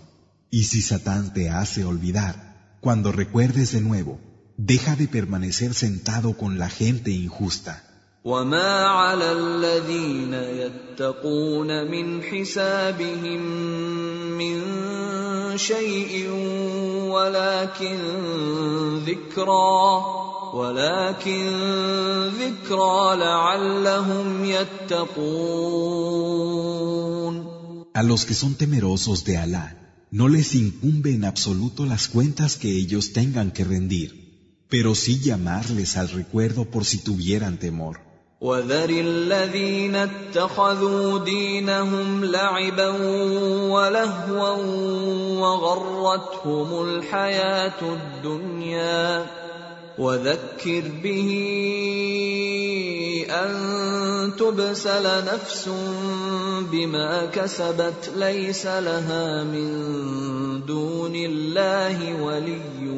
[0.51, 4.21] Y si Satán te hace olvidar, cuando recuerdes de nuevo,
[4.57, 7.86] deja de permanecer sentado con la gente injusta.
[8.27, 13.41] وما على الذين يتقون من حسابهم
[14.39, 14.63] من
[15.59, 16.31] شيء
[17.11, 17.99] ولكن
[19.07, 20.23] ذكرى
[20.55, 21.47] ولكن
[22.39, 25.83] ذكرى لعلهم يتقون
[27.95, 29.67] A los que son temerosos de Alá,
[30.11, 34.09] no les incumbe en absoluto las cuentas que ellos tengan que rendir,
[34.71, 38.01] pero sí llamarles al recuerdo por si tuvieran temor.
[38.42, 42.90] وذر الذين اتخذوا دينهم لعبا
[43.70, 44.58] ولهوا
[45.42, 49.26] وغرتهم الحياة الدنيا.
[49.98, 51.30] وذكر به
[53.30, 55.70] أن تبسل نفس
[56.72, 62.90] بما كسبت ليس لها من دون الله ولي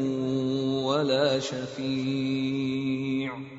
[0.83, 3.58] ولا شفيع.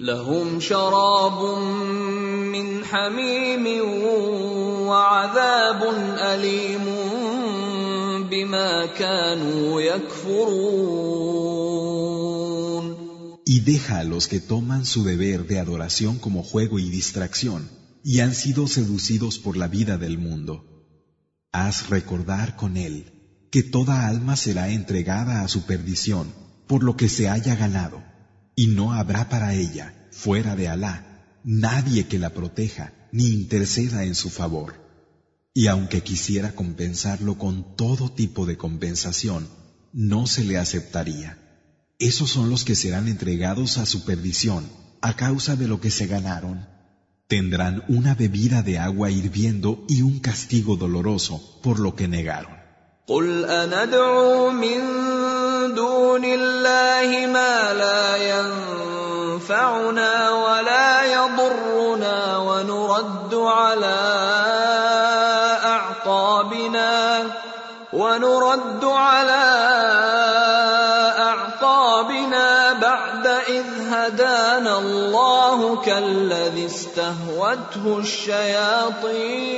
[0.00, 1.58] لهم شراب
[2.52, 3.66] من حميم
[4.88, 5.82] وعذاب
[6.18, 6.86] اليم
[8.30, 11.32] بما كانوا يكفرون
[13.44, 17.68] Y deja a los que toman su deber de adoración como juego y distracción,
[18.04, 20.64] y han sido seducidos por la vida del mundo.
[21.52, 23.12] Haz recordar con él
[23.50, 26.32] que toda alma será entregada a su perdición
[26.66, 28.02] por lo que se haya ganado,
[28.59, 34.15] y no habrá para ella, fuera de Alá, nadie que la proteja ni interceda en
[34.15, 34.73] su favor.
[35.53, 39.47] Y aunque quisiera compensarlo con todo tipo de compensación,
[39.93, 41.37] no se le aceptaría.
[41.99, 44.67] Esos son los que serán entregados a su perdición
[45.01, 46.67] a causa de lo que se ganaron.
[47.27, 52.57] Tendrán una bebida de agua hirviendo y un castigo doloroso por lo que negaron.
[55.77, 58.17] دون الله ما لا
[59.37, 63.99] ينفعنا ولا يضرنا ونرد على
[65.65, 67.23] أعقابنا
[67.93, 69.45] ونرد على
[71.19, 79.57] أعقابنا بعد إذ هدانا الله كالذي استهوته الشياطين.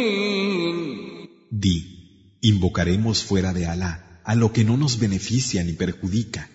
[2.41, 6.49] Invocaremos fuera de Alá a lo que no nos beneficia ni perjudica,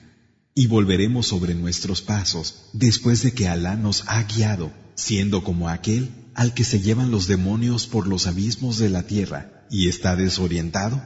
[0.54, 6.10] y volveremos sobre nuestros pasos después de que Alá nos ha guiado, siendo como aquel
[6.34, 11.02] al que se llevan los demonios por los abismos de la tierra y está desorientado.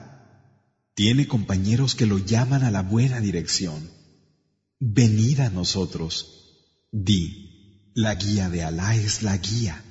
[0.95, 3.91] Tiene compañeros que lo llaman a la buena dirección.
[4.79, 6.89] Venid a nosotros.
[6.93, 9.83] Di, la guía de Alá es la guía,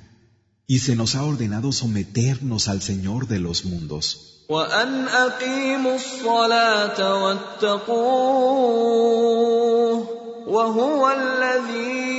[0.66, 4.39] y se nos ha ordenado someternos al Señor de los mundos.
[4.50, 8.00] وأن أقيموا الصلاة واتقوه
[10.46, 12.10] وهو الذي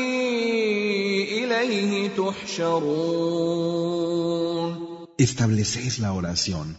[1.44, 3.22] إليه تحشرون
[5.18, 6.78] Estableced la oración,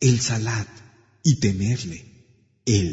[0.00, 0.68] el salat,
[1.24, 2.04] y temerle.
[2.64, 2.92] Él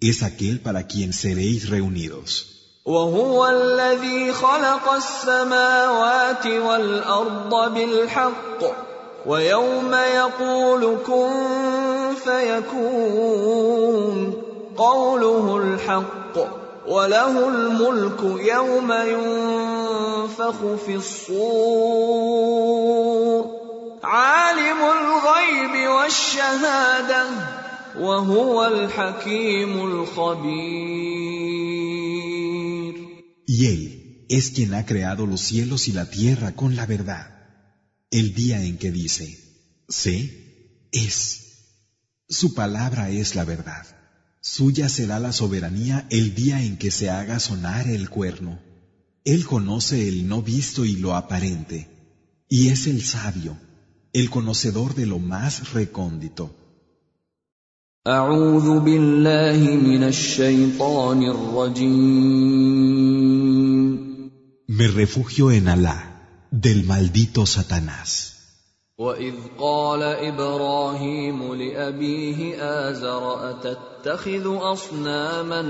[0.00, 2.46] es aquel para quien seréis reunidos.
[2.86, 8.95] وهو الذي خلق السماوات والأرض بالحق
[9.26, 11.30] ويوم يقول كن
[12.24, 13.66] فيكون
[14.76, 16.38] قوله الحق
[16.88, 18.20] وله الملك
[18.54, 20.54] يوم ينفخ
[20.86, 22.26] في الصور
[24.04, 27.24] عالم الغيب والشهادة
[28.00, 31.36] وهو الحكيم الخبير
[33.48, 37.35] Y Él es quien ha creado los cielos y la tierra con la verdad.
[38.18, 39.38] El día en que dice,
[39.88, 41.42] sé, es.
[42.28, 43.86] Su palabra es la verdad.
[44.40, 48.58] Suya será la soberanía el día en que se haga sonar el cuerno.
[49.24, 51.88] Él conoce el no visto y lo aparente,
[52.48, 53.58] y es el sabio,
[54.14, 56.54] el conocedor de lo más recóndito.
[64.68, 66.05] Me refugio en Alá,
[66.51, 68.31] del maldito Satanás.
[68.97, 75.61] واذ قال ابراهيم لابيه ازر اتتخذ اصناما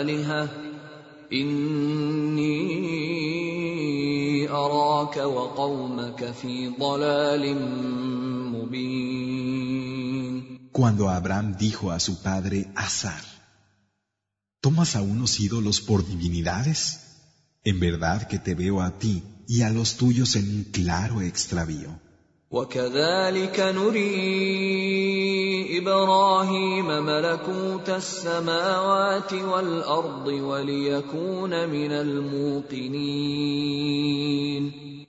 [0.00, 0.48] الهه
[1.32, 2.56] اني
[4.50, 7.56] اراك وقومك في ضلال
[8.52, 9.46] مبين
[10.72, 13.24] Cuando Abraham dijo a su padre Azar,
[14.60, 16.80] ¿tomas a unos ídolos por divinidades?
[17.64, 21.90] En verdad que te veo a ti y a los tuyos en un claro extravío.
[22.50, 24.08] وكذلك نري
[25.78, 33.46] ابراهيم ملكوت السماوات والارض وليكون من الموقنين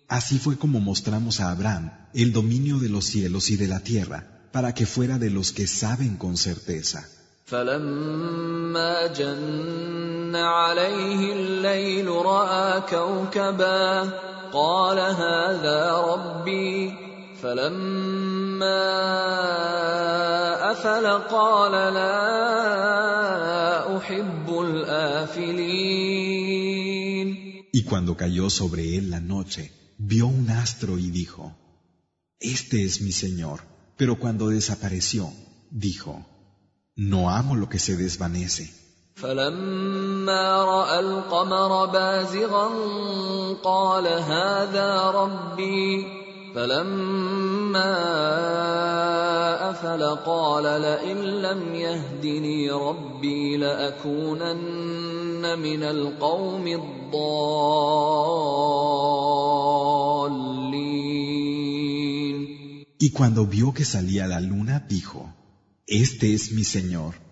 [0.09, 4.19] Así fue como mostramos a Abraham el dominio de los cielos y de la tierra,
[4.53, 7.09] para que fuera de los que saben con certeza.
[7.45, 14.09] فلما جن عليه الليل راى كوكبا
[14.53, 16.93] قال هذا ربي
[17.41, 18.83] فلما
[20.71, 22.37] افل قال لا
[23.97, 25.87] احب الافلين
[27.79, 31.55] Y cuando cayó sobre él la noche, vio un astro y dijo,
[32.39, 33.59] Este es mi Señor.
[33.97, 35.31] Pero cuando desapareció,
[35.69, 36.25] dijo,
[36.95, 38.80] No amo lo que se desvanece.
[39.14, 42.68] فلما رأى القمر بازغا
[43.62, 46.06] قال هذا ربي
[46.54, 47.92] فلما
[49.70, 57.72] أفل قال لئن لم يهدني ربي لأكونن من القوم الضالين
[62.98, 65.34] Y cuando vio que salía la luna, dijo,
[65.88, 67.31] Este es mi Señor.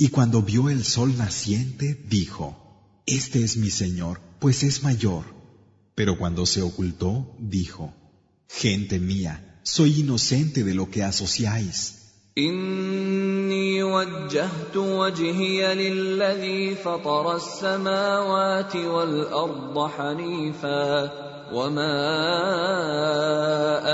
[0.00, 2.46] Y cuando vio el sol naciente, dijo,
[3.06, 5.24] Este es mi Señor, pues es mayor.
[5.94, 7.94] Pero cuando se ocultó, dijo,
[8.48, 11.96] Gente mía, soy inocente de lo que asociáis.
[12.38, 21.10] إني وجهت وجهي للذي فطر السماوات والأرض حنيفا
[21.52, 21.96] وما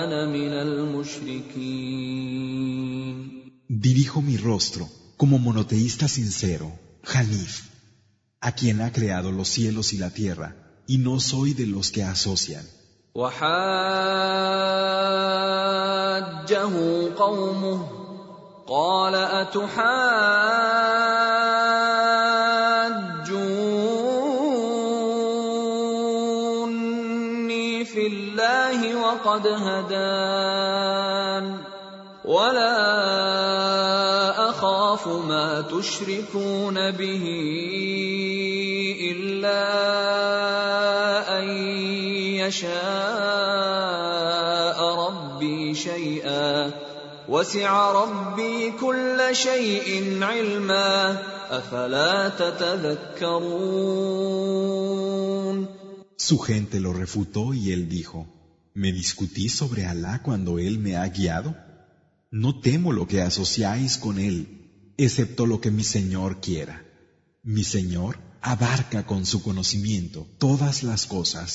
[0.04, 1.82] أنا من المشركين
[3.68, 6.72] Dirijo mi rostro como monoteísta sincero,
[7.12, 7.52] Hanif,
[8.40, 10.56] a quien ha creado los cielos y la tierra,
[10.86, 12.66] y no soy de los que asocian.
[13.14, 13.44] وحاجه
[17.16, 17.80] قومه
[18.66, 19.84] قال أتحاجوني
[27.84, 30.85] في الله وقد هدان
[35.86, 37.24] ما تشركون به
[39.10, 39.62] إلا
[41.38, 41.44] أن
[42.42, 42.68] يشاء
[45.06, 46.70] ربي شيئا
[47.28, 51.18] وسع ربي كل شيء علما
[51.50, 53.82] أفلا تتذكرون
[56.16, 58.26] Su gente lo refutó y él dijo,
[58.74, 61.56] ¿me discutís sobre Alá cuando Él me ha guiado?
[62.30, 64.55] No temo lo que asociáis con Él,
[64.96, 66.84] excepto lo que mi Señor quiera.
[67.42, 71.48] Mi Señor abarca con su conocimiento todas las cosas.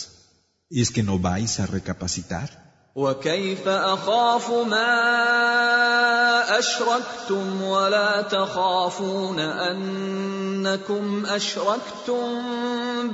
[0.70, 2.68] ¿Es que no vais a recapacitar?
[2.98, 4.90] وكيف اخاف ما
[6.60, 12.24] اشركتم ولا تخافون انكم اشركتم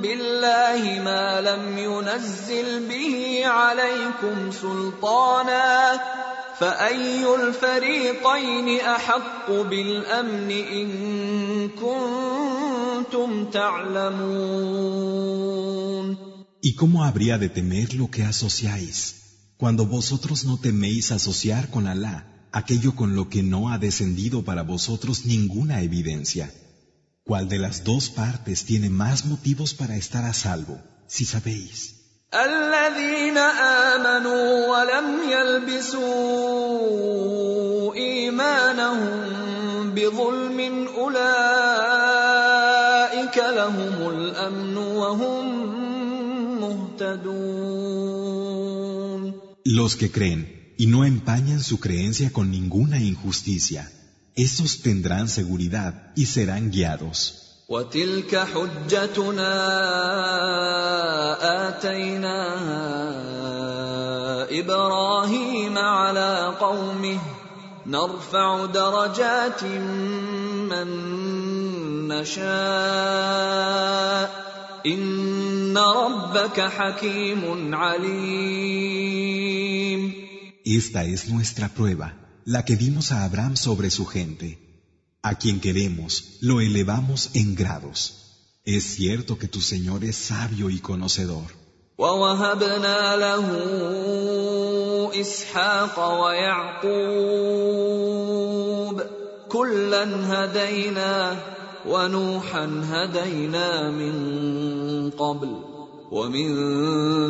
[0.00, 6.00] بالله ما لم ينزل به عليكم سلطانا
[6.60, 10.88] فاي الفريقين احق بالامن ان
[11.68, 14.84] كنتم تعلمون
[16.62, 18.96] ¿Y cómo habría de temer lo que asociáis?
[19.58, 22.16] Cuando vosotros no teméis asociar con Alá
[22.54, 26.54] aquello con lo que no ha descendido para vosotros ninguna evidencia.
[27.24, 31.97] ¿Cuál de las dos partes tiene más motivos para estar a salvo, si sabéis?
[32.34, 36.04] الذين آمنوا ولم يلبسوا
[37.94, 41.76] إيمانهم بظلم أولئك
[43.38, 45.44] لهم الأمن وهم
[46.60, 47.74] مهتدون
[49.64, 53.90] Los que creen y no empañan su creencia con ninguna injusticia,
[54.36, 57.47] esos tendrán seguridad y serán guiados.
[57.69, 59.53] وتلك حجتنا
[61.67, 63.19] آتيناها
[64.59, 67.19] إبراهيم على قومه.
[67.85, 69.63] نرفع درجات
[70.69, 70.87] من
[72.07, 72.49] نشاء.
[74.85, 78.99] إن ربك حكيم عليم.
[80.65, 82.13] Esta es nuestra prueba,
[82.45, 84.68] la que dimos a Abraham sobre su gente.
[85.22, 88.00] A quien queremos, lo elevamos en grados.
[88.64, 91.48] Es cierto que tu Señor es sabio y conocedor.
[91.98, 93.46] ووهبنا له
[95.20, 96.96] اسحاق ويعقوب
[99.48, 101.36] كلا هدينا
[101.86, 104.14] ونوحا هدينا من
[105.10, 105.67] قبل
[106.10, 106.48] ومن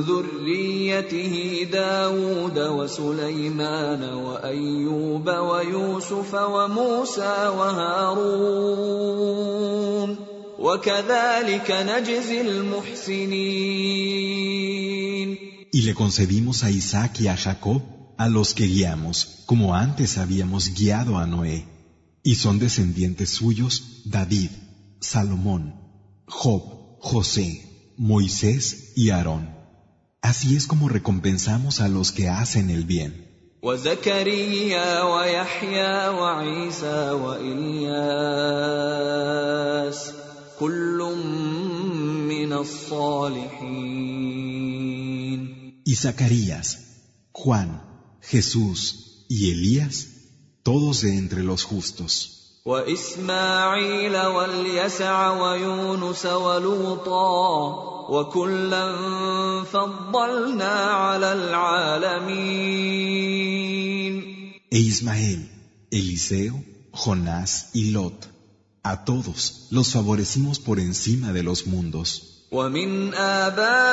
[0.03, 8.75] ذريته داود وسليمان وايوب ويوسف وموسى وهارون
[10.59, 13.95] وكذلك نجزي المحسنين
[15.73, 17.83] Y le concedimos a Isaac y a Jacob
[18.17, 21.67] a los que guiamos, como antes habíamos guiado a Noé.
[22.23, 24.51] Y son descendientes suyos David,
[25.01, 25.75] Salomón,
[26.27, 26.63] Job,
[27.01, 27.68] José,
[27.99, 29.55] Moisés y Aarón.
[30.21, 33.25] Así es como recompensamos a los que hacen el bien.
[33.65, 37.95] وزكريا ويحيى وعيسى وإلياس
[40.61, 40.99] كل
[42.29, 44.15] من الصالحين
[45.87, 46.79] Y Zacarías,
[47.33, 47.83] Juan,
[48.23, 50.09] Jesús y Elías,
[50.63, 52.38] todos de entre los justos.
[52.65, 57.61] واسماعيل واليسع ويونس ولوطا
[58.11, 58.85] وكلا
[59.65, 60.75] فضلنا
[61.05, 62.75] على العالمين
[64.71, 65.41] E Ismael,
[65.93, 66.55] Eliseo,
[66.91, 68.27] Jonás y Lot,
[68.83, 72.38] a todos los favorecimos por encima de los mundos.
[72.53, 73.85] ومن آبائهم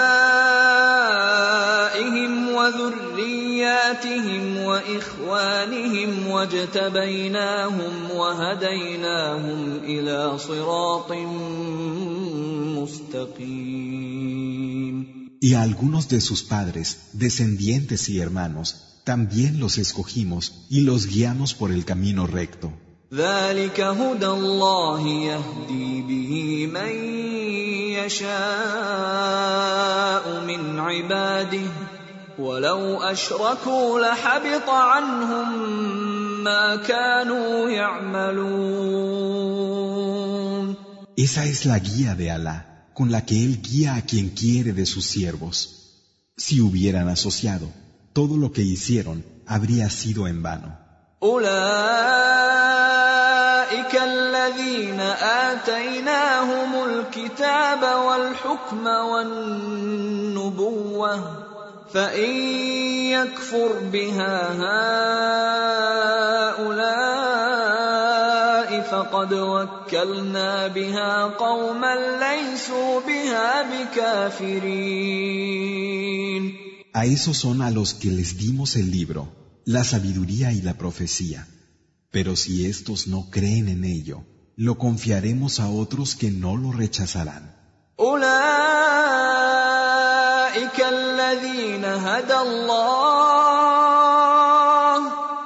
[2.50, 11.12] وذرياتهم وإخوانهم واجتبيناهم وهديناهم إلى صراط
[12.78, 14.22] مستقيم
[15.44, 21.56] Y a algunos de sus padres, descendientes y hermanos, también los escogimos y los guiamos
[21.56, 22.72] por el camino recto.
[23.14, 26.92] ذلك هدى الله يهدي به من
[28.00, 28.32] يشاء
[30.48, 31.68] من عباده
[32.40, 35.64] ولو اشركوا لحبط عنهم
[36.44, 38.92] ما كانوا يعملون
[41.18, 44.86] Esa es la guía de Alá, con la que Él guía a quien quiere de
[44.86, 45.56] sus siervos.
[46.38, 47.68] Si hubieran asociado,
[48.14, 50.80] todo lo que hicieron habría sido en vano.
[51.23, 51.47] أولئك
[53.95, 59.87] الذين آتيناهم الكتاب والحكم والنبوة
[61.95, 62.31] فإن
[63.17, 64.53] يكفر بها
[66.53, 67.07] هؤلاء
[68.81, 75.37] فقد وكلنا بها قوما ليسوا بها بكافرين.
[76.93, 79.29] A esos son a los que les dimos el libro,
[79.66, 81.48] la sabiduría y la profecía.
[82.12, 84.24] Pero si estos no creen en ello,
[84.56, 87.56] lo confiaremos a otros que no lo rechazarán.
[88.00, 88.32] أولئك
[90.80, 93.42] الذين هدى الله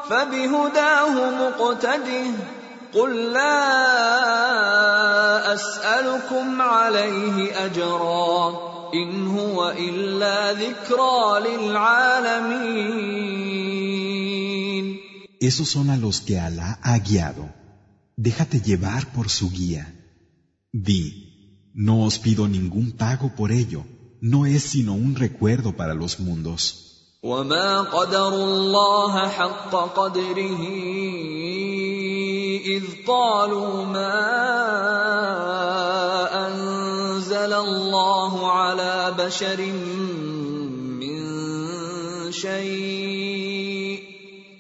[0.10, 2.32] فبهداه مقتده
[2.94, 3.94] قل لا
[5.54, 8.50] أسألكم عليه أجرا
[8.94, 13.49] إن هو إلا ذكرى للعالمين
[15.40, 17.50] Esos son a los que Alá ha guiado.
[18.18, 19.84] Déjate llevar por su guía.
[20.72, 21.04] Di,
[21.74, 23.84] no os pido ningún pago por ello,
[24.22, 26.82] no es sino un recuerdo para los mundos.
[27.26, 30.62] وما قدروا الله حق قدره
[32.66, 34.22] إذ قالوا ما
[36.48, 39.60] أنزل الله على بشر
[41.02, 41.22] من
[42.32, 43.49] شيء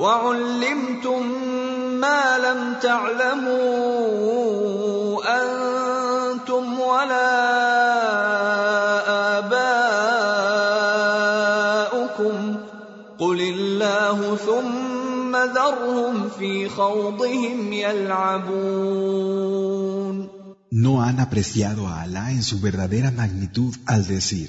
[0.00, 1.22] وعلمتم
[2.00, 3.60] ما لم تعلموا
[5.40, 7.30] أنتم ولا
[9.38, 9.96] اباؤكم
[13.18, 18.90] قل الله ثم ذرهم في خوضهم يلعبون
[20.72, 24.48] No han apreciado a Alá en su verdadera magnitud al decir,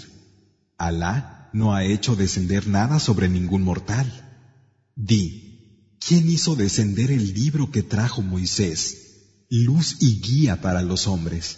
[0.77, 4.07] Alá no ha hecho descender nada sobre ningún mortal.
[4.95, 11.57] Di, ¿quién hizo descender el libro que trajo Moisés, luz y guía para los hombres?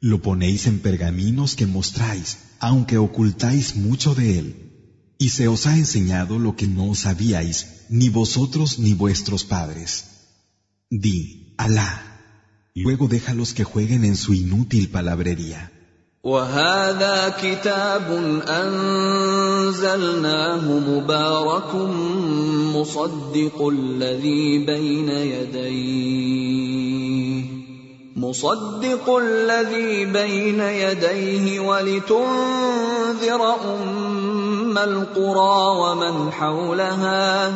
[0.00, 5.16] Lo ponéis en pergaminos que mostráis, aunque ocultáis mucho de él.
[5.18, 10.04] Y se os ha enseñado lo que no sabíais, ni vosotros ni vuestros padres.
[10.90, 12.10] Di, Alá.
[12.74, 15.72] Luego déjalos que jueguen en su inútil palabrería.
[16.24, 18.08] وهذا كتاب
[18.48, 19.84] أنزلناه
[20.64, 21.74] مبارك
[22.74, 26.64] مصدق الذي بين يديه
[28.16, 37.52] مصدق الذي بين يديه ولتنذر أم القرى ومن حولها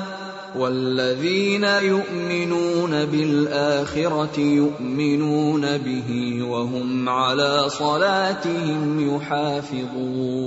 [0.56, 10.44] والذين يؤمنون بالاخره يؤمنون به وهم على صلاتهم يحافظون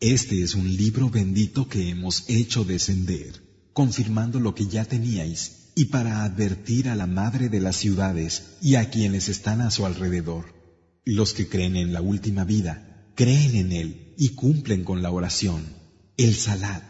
[0.00, 5.86] Este es un libro bendito que hemos hecho descender, confirmando lo que ya teníais y
[5.86, 10.44] para advertir a la madre de las ciudades y a quienes están a su alrededor.
[11.04, 15.64] Los que creen en la última vida, creen en él y cumplen con la oración,
[16.16, 16.89] el salat.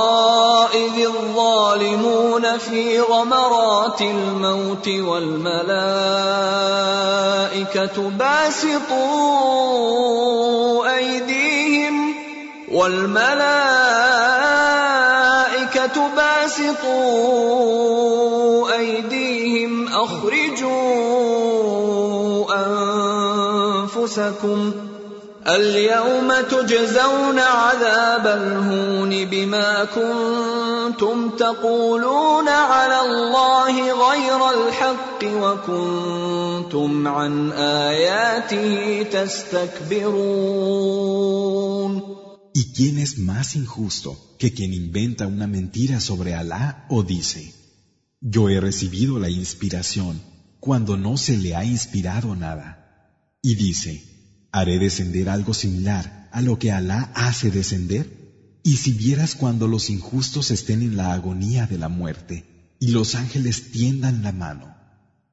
[2.81, 5.71] في غمرات الموت والملائكة
[8.09, 8.97] باسطوا
[10.97, 12.13] أيديهم
[12.71, 13.31] والملائكة
[16.15, 17.11] باسطوا
[18.75, 20.71] أيديهم أخرجوا
[23.85, 24.90] أنفسكم ۖ
[25.46, 40.56] اليوم تجزون عذاب الهون بما كنتم تقولون على الله غير الحق وكنتم عن اياته تستكبرون
[42.60, 47.52] ¿Y quién es más injusto que quien inventa una mentira sobre Alá o dice,
[48.22, 50.22] yo he recibido la inspiración
[50.58, 52.68] cuando no se le ha inspirado nada?
[53.42, 54.09] Y dice,
[54.51, 58.59] haré descender algo similar a lo que Alá hace descender?
[58.63, 63.15] Y si vieras cuando los injustos estén en la agonía de la muerte y los
[63.15, 64.75] ángeles tiendan la mano,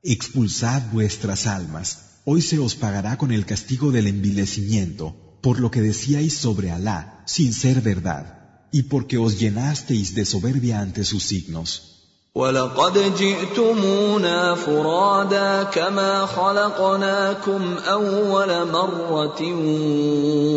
[0.03, 5.83] expulsad vuestras almas, hoy se os pagará con el castigo del envilecimiento por lo que
[5.83, 11.98] decíais sobre Alá sin ser verdad y porque os llenasteis de soberbia ante sus signos.
[12.39, 19.43] ولقد جئتمونا فرادا كما خلقناكم أول مرة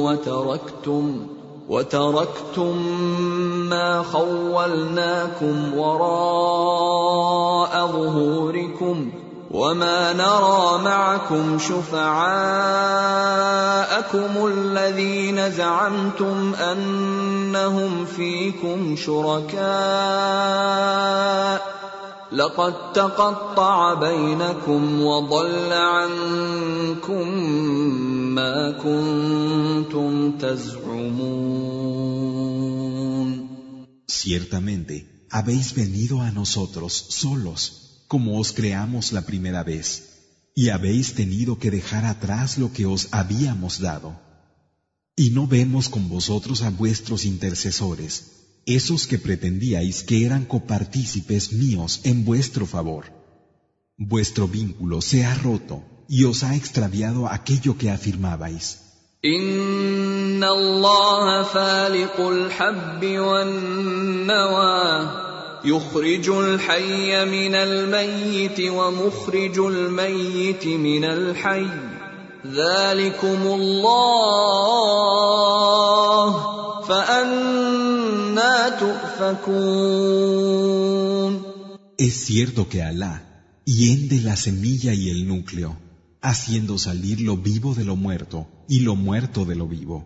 [0.05, 1.27] وتركتم
[1.69, 2.77] وتركتم
[3.69, 9.11] ما خولناكم وراء ظهوركم
[9.51, 12.07] وما نرى معكم شفعاءكم
[14.47, 19.61] الذين زعمتم انهم فيكم شركاء
[22.31, 27.27] لقد تقطع بينكم وضل عنكم
[28.35, 31.51] ما كنتم تزعمون.
[34.07, 34.95] Ciertamente,
[35.29, 39.87] habéis venido a nosotros solos, como os creamos la primera vez,
[40.53, 44.19] y habéis tenido que dejar atrás lo que os habíamos dado.
[45.15, 48.11] Y no vemos con vosotros a vuestros intercesores,
[48.65, 53.05] esos que pretendíais que eran copartícipes míos en vuestro favor.
[53.97, 58.65] Vuestro vínculo se ha roto y os ha extraviado aquello que afirmabais.
[65.64, 71.68] إن الله فالق الحب والنوى يخرج الحي من الميت ومخرج الميت من الحي
[72.46, 74.96] ذلكم الله
[76.88, 79.96] فأنا تؤفكون
[81.98, 83.22] Es cierto que Alá
[83.64, 85.78] hiende la semilla y el núcleo,
[86.20, 90.04] haciendo salir lo vivo de lo muerto y lo muerto de lo vivo.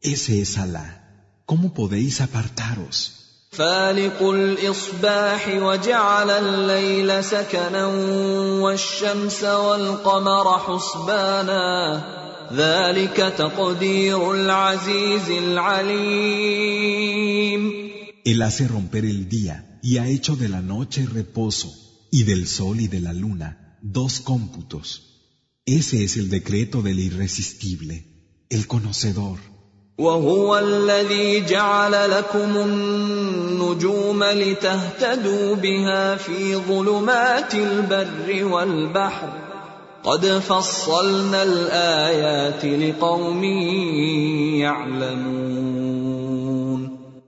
[0.00, 1.00] Ese es Alá.
[1.44, 3.17] ¿Cómo podéis apartaros?
[3.50, 7.86] فالق الإصباح وجعل الليل سكنا
[8.62, 12.02] والشمس والقمر حسبانا
[12.52, 16.74] ذلك تقدير العزيز العليم
[18.24, 21.68] Él hace romper el día y ha hecho de la noche reposo
[22.10, 24.86] y del sol y de la luna dos cómputos.
[25.66, 27.94] Ese es el decreto del irresistible,
[28.48, 29.38] el conocedor.
[29.98, 39.28] وهو الذي جعل لكم النجوم لتهتدوا بها في ظلمات البر والبحر
[40.04, 43.44] قد فصلنا الايات لقوم
[44.64, 45.84] يعلمون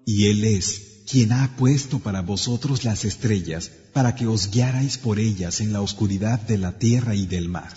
[0.08, 0.66] Y Él es
[1.10, 5.80] quien ha puesto para vosotros las estrellas para que os guiarais por ellas en la
[5.80, 7.72] oscuridad de la tierra y del mar.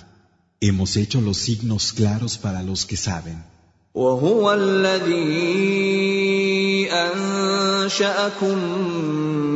[0.61, 3.43] Hemos hecho los signos claros para los que saben.
[3.94, 5.22] وهو الذي
[6.90, 8.58] انشاكم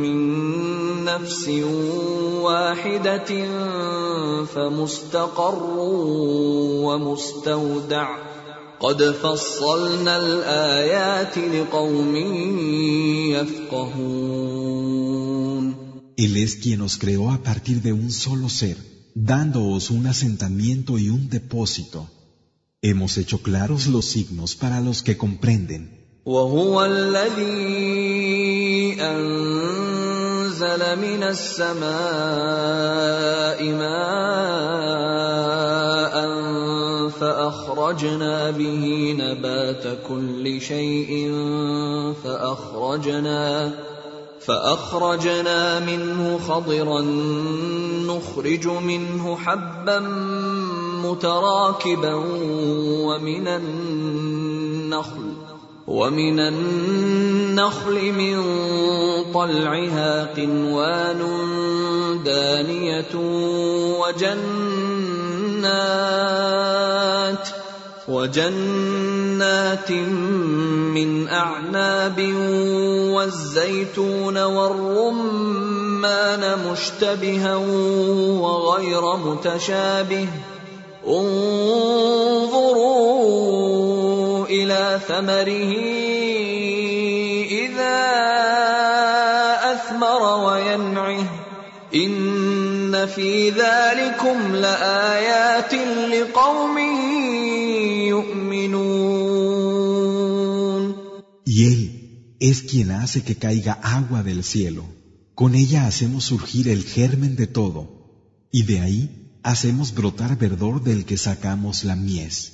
[0.02, 0.18] من
[1.04, 1.48] نفس
[2.46, 3.30] واحدة
[4.44, 5.62] فمستقر
[6.86, 8.16] ومستودع
[8.80, 12.16] قد فصلنا الايات لقوم
[13.34, 14.68] يفقهون
[16.16, 18.76] Él es quien os creó a partir de un solo ser,
[19.14, 22.17] dándoos un asentamiento y un depósito.
[22.81, 26.03] Hemos hecho claros los signos para los que comprenden.
[26.25, 27.51] وهو الذي
[29.01, 31.83] انزل من السماء
[33.63, 35.03] ماء
[37.09, 41.31] فاخرجنا به نبات كل شيء
[42.23, 43.71] فاخرجنا
[44.48, 47.00] فأخرجنا منه خضرا
[48.06, 49.98] نخرج منه حبا
[51.04, 52.14] متراكبا
[53.04, 55.32] ومن النخل
[55.86, 58.42] ومن النخل من
[59.32, 61.20] طلعها قنوان
[62.24, 63.14] دانية
[64.00, 65.48] وجنات
[68.08, 72.18] وجنات من أعناب
[73.12, 76.42] والزيتون والرمان
[76.72, 77.56] مشتبها
[78.40, 80.28] وغير متشابه.
[81.06, 81.66] انظروا
[84.46, 85.72] إلى ثمره
[87.50, 87.98] إذا
[89.72, 91.24] أثمر وينعه.
[91.94, 95.74] إن في ذلكم لآيات
[96.12, 96.78] لقوم
[101.44, 104.84] Y Él es quien hace que caiga agua del cielo.
[105.34, 108.48] Con ella hacemos surgir el germen de todo.
[108.50, 112.52] Y de ahí hacemos brotar verdor del que sacamos la mies.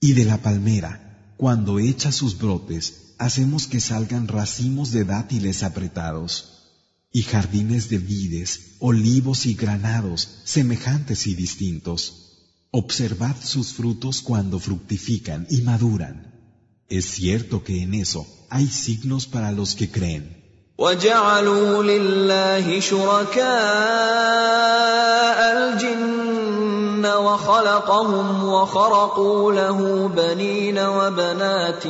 [0.00, 6.54] Y de la palmera, cuando echa sus brotes, hacemos que salgan racimos de dátiles apretados.
[7.10, 12.27] Y jardines de vides, olivos y granados, semejantes y distintos.
[12.71, 16.15] Observad sus frutos cuando fructifican y maduran.
[16.89, 20.43] Es cierto que en eso hay signos para los que creen.
[20.77, 23.43] وجعلوا لله شركاء
[25.53, 31.87] الجن وخلقهم وخرقوا له بنين وبنات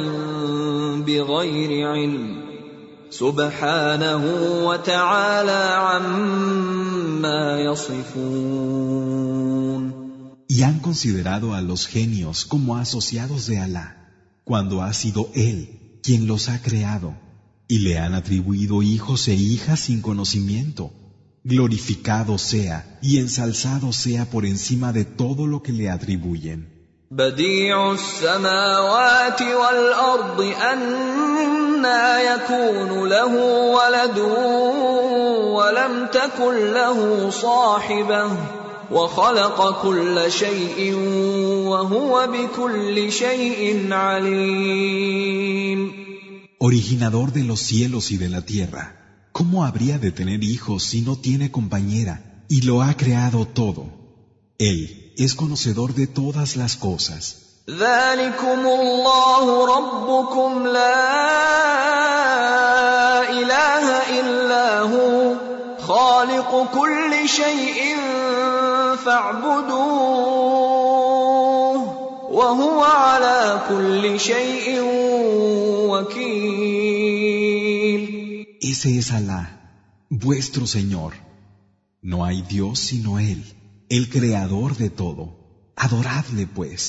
[1.07, 2.43] بغير علم
[3.09, 4.23] سبحانه
[4.67, 9.03] وتعالى عما يصفون
[10.48, 16.26] y han considerado a los genios como asociados de Alá, cuando ha sido Él quien
[16.26, 17.14] los ha creado,
[17.68, 20.90] y le han atribuido hijos e hijas sin conocimiento.
[21.44, 26.78] Glorificado sea y ensalzado sea por encima de todo lo que le atribuyen.
[38.87, 40.95] بديع السماوات والارض انى يكون له ولد ولم تكن له صاحبه وخلق كل شيء
[41.67, 44.93] وهو بكل شيء عليم
[46.59, 48.83] Originador de los cielos y de la tierra,
[49.33, 53.85] ¿cómo habría de tener hijos si no tiene compañera y lo ha creado todo?
[54.59, 57.39] Él es conocedor de todas las cosas.
[57.69, 61.09] ذلكم الله ربكم لا
[63.29, 63.85] اله
[64.19, 65.35] الا هو
[65.79, 67.97] خالق كل شيء
[69.07, 70.33] فاعبدوه
[72.33, 74.81] وهو على كل شيء
[75.91, 77.03] وكيل
[78.73, 79.43] Ese es Alá,
[80.09, 81.11] vuestro Señor.
[82.01, 83.41] No hay Dios sino Él,
[83.89, 85.23] el creador de todo.
[85.75, 86.79] Adoradle pues.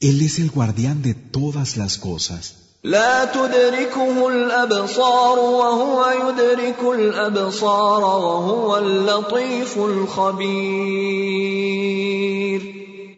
[0.00, 2.63] Él es el guardián de todas las cosas.
[2.85, 11.15] لا تدركه الابصار وهو يدرك الابصار وهو اللطيف الخبير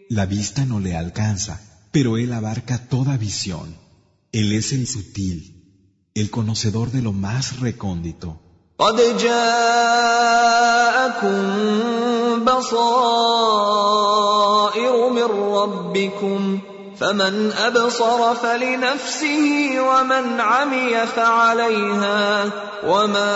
[0.10, 1.60] La vista no le alcanza,
[1.92, 3.76] pero Él abarca toda visión.
[4.32, 5.38] Él es el sutil,
[6.16, 8.40] el conocedor de lo más recóndito.
[8.80, 10.06] قد جاءكم
[12.46, 13.90] بصائر
[15.10, 16.60] من ربكم
[17.01, 22.45] فمن ابصر فلنفسه ومن عمي فعليها
[22.87, 23.33] وما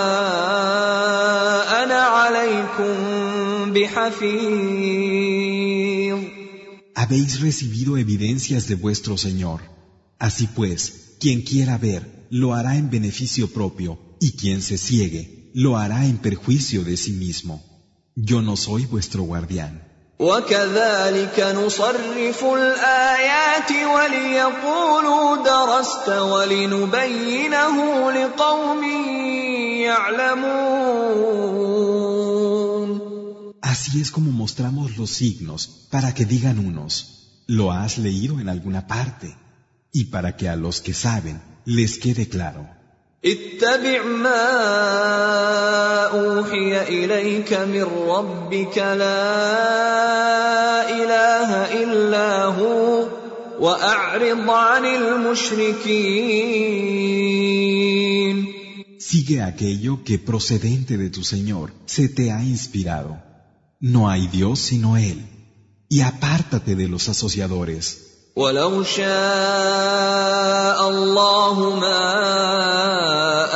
[1.82, 2.96] انا عليكم
[3.72, 5.36] بحفيظ
[7.02, 9.60] Habéis recibido evidencias de vuestro Señor.
[10.18, 10.80] Así pues,
[11.20, 16.16] quien quiera ver, lo hará en beneficio propio, y quien se ciegue, lo hará en
[16.16, 17.54] perjuicio de sí mismo.
[18.14, 19.74] Yo no soy vuestro guardián.
[20.20, 27.76] وكذلك نصرف الآيات وليقولوا درست ولنبينه
[28.12, 28.84] لقوم
[29.84, 30.86] يعلمون
[33.62, 35.60] Así es como mostramos los signos
[35.90, 36.92] para que digan unos,
[37.46, 39.36] lo has leído en alguna parte,
[39.92, 42.62] y para que a los que saben les quede claro.
[43.24, 44.46] اتبع ما
[46.06, 49.16] اوحي اليك من ربك لا
[50.90, 51.50] اله
[51.82, 53.08] الا هو
[53.60, 56.36] واعرض عن المشركين
[58.98, 63.22] Sigue aquello que procedente de tu Señor se te ha inspirado.
[63.78, 65.18] No hay Dios sino Él.
[65.88, 68.09] Y apártate de los asociadores.
[68.36, 69.06] ولو شاء
[70.88, 72.04] الله ما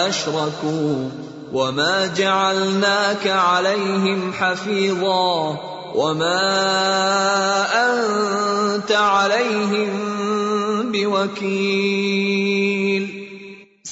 [0.09, 1.11] اشركوا
[1.53, 5.59] وما جعلناك عليهم حفيظا
[5.95, 6.41] وما
[7.87, 9.91] انت عليهم
[10.93, 12.41] بوكيل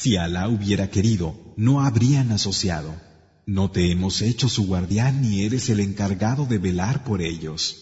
[0.01, 2.91] Si Alá hubiera querido, no habrían asociado.
[3.47, 7.82] No te hemos hecho su guardián ni eres el encargado de velar por ellos.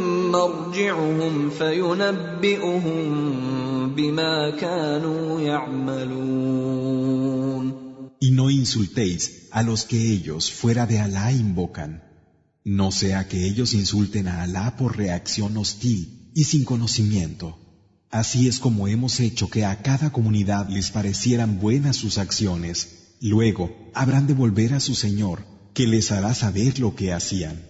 [0.30, 3.06] مرجعهم فينبئهم
[3.94, 6.96] بما كانوا يعملون
[8.18, 12.02] Y no insultéis a los que ellos fuera de Alá invocan.
[12.64, 17.58] No sea que ellos insulten a Alá por reacción hostil y sin conocimiento.
[18.10, 23.16] Así es como hemos hecho que a cada comunidad les parecieran buenas sus acciones.
[23.20, 23.64] Luego
[23.94, 25.44] habrán de volver a su Señor,
[25.74, 27.69] que les hará saber lo que hacían.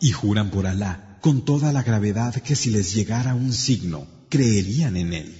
[0.00, 4.96] Y juran por Alá con toda la gravedad que si les llegara un signo, creerían
[4.96, 5.30] en él.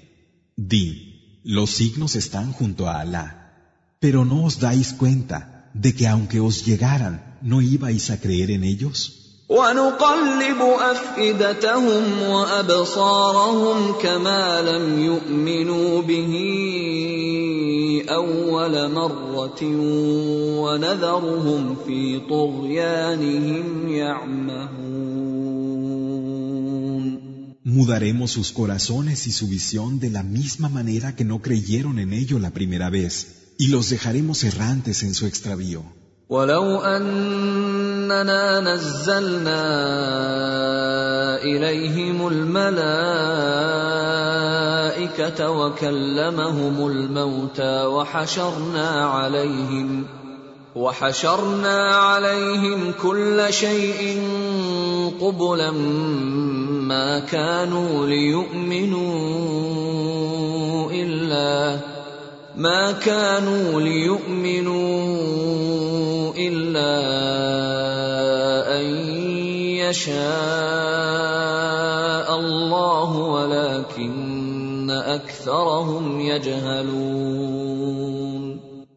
[0.56, 3.28] Di, los signos están junto a Alá,
[3.98, 8.64] pero no os dais cuenta de que aunque os llegaran, no ibais a creer en
[8.64, 9.18] ellos.
[9.48, 16.32] ونقلب افئدتهم وابصارهم كما لم يؤمنوا به
[18.08, 19.60] اول مره
[20.64, 22.00] ونذرهم في
[22.30, 25.12] طغيانهم يعمهون
[27.64, 32.36] Mudaremos sus corazones y su visión de la misma manera que no creyeron en ello
[32.38, 33.12] la primera vez,
[33.56, 35.82] y los dejaremos errantes en su extravío.
[36.28, 36.80] ولو
[38.11, 39.63] اننا نزلنا
[41.43, 42.69] إليهم الملائكة
[45.51, 50.05] وكلمهم الموتى وحشرنا عليهم
[50.75, 54.21] وحشرنا عليهم كل شيء
[55.21, 55.71] قبلا
[56.91, 59.11] ما كانوا ليؤمنوا
[60.91, 61.79] إلا
[62.57, 65.06] ما كانوا ليؤمنوا
[69.86, 70.18] يشاء
[72.40, 77.72] الله ولكن اكثرهم يجهلون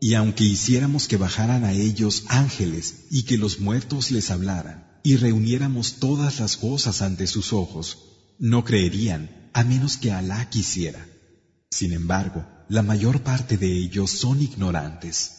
[0.02, 5.16] Y aunque hiciéramos que bajaran a ellos ángeles y que los muertos les hablaran, y
[5.16, 7.98] reuniéramos todas las cosas ante sus ojos,
[8.38, 11.08] no creerían a menos que Alá quisiera.
[11.72, 15.39] Sin embargo, la mayor parte de ellos son ignorantes.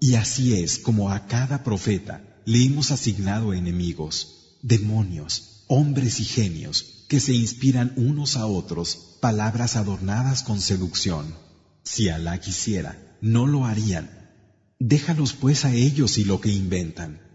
[0.00, 7.04] Y así es como a cada profeta le hemos asignado enemigos, demonios, hombres y genios,
[7.08, 11.34] que se inspiran unos a otros palabras adornadas con seducción.
[11.82, 14.10] Si Alá quisiera, no lo harían.
[14.78, 17.25] Déjalos pues a ellos y lo que inventan.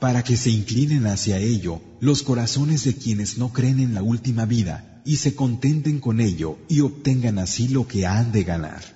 [0.00, 4.44] Para que se inclinen hacia ello los corazones de quienes no creen en la última
[4.44, 8.95] vida y se contenten con ello y obtengan así lo que han de ganar.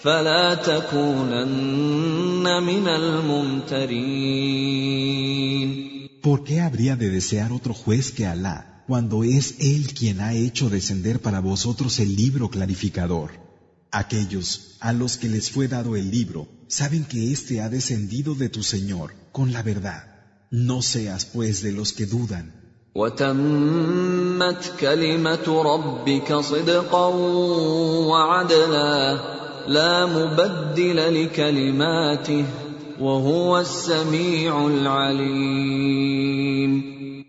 [0.00, 4.06] فلا تكونن من الممترين
[6.22, 10.70] ¿Por qué habría de desear otro juez que Alá cuando es Él quien ha hecho
[10.70, 13.30] descender para vosotros el libro clarificador?
[13.92, 18.48] Aquellos a los que les fue dado el libro saben que éste ha descendido de
[18.48, 20.04] tu Señor con la verdad.
[20.50, 22.52] No seas pues de los que dudan.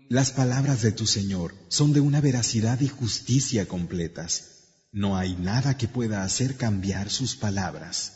[0.09, 4.53] Las palabras de tu Señor son de una veracidad y justicia completas.
[4.91, 8.13] No hay nada que pueda hacer cambiar sus palabras.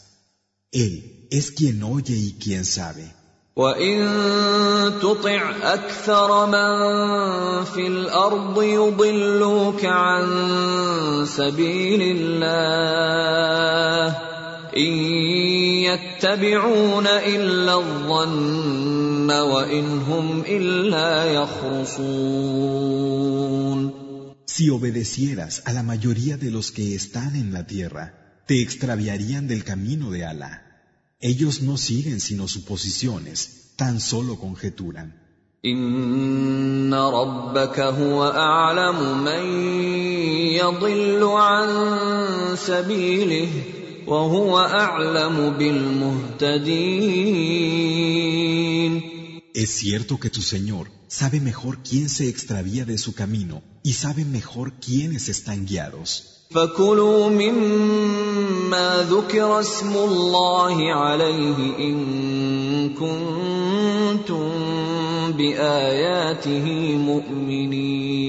[0.71, 3.16] Él es quien oye y quien sabe.
[3.57, 5.41] وَإِن تُطِعْ
[5.73, 6.69] أَكْثَرَ مَن
[7.65, 10.25] فِي الْأَرْضِ يُضِلُّوكَ عَن
[11.25, 14.15] سَبِيلِ اللَّهِ
[14.77, 14.93] إِن
[15.89, 21.97] يَتَّبِعُونَ إِلَّا الظَّنَّ وَإِنْ هُمْ إِلَّا يَخْرُصُونَ
[24.45, 28.13] Si obedecieras a la mayoría de los que están en la tierra,
[28.45, 30.66] te extraviarían del camino de Alá.
[31.20, 35.22] Ellos no siguen sino suposiciones, tan solo conjeturan.
[49.62, 54.24] Es cierto que tu Señor sabe mejor quién se extravía de su camino y sabe
[54.24, 56.32] mejor quiénes están guiados.
[56.54, 58.25] فكلوا مما
[59.09, 61.97] ذكر اسم الله عليه ان
[62.93, 64.51] كنتم
[65.31, 66.65] باياته
[66.97, 68.27] مؤمنين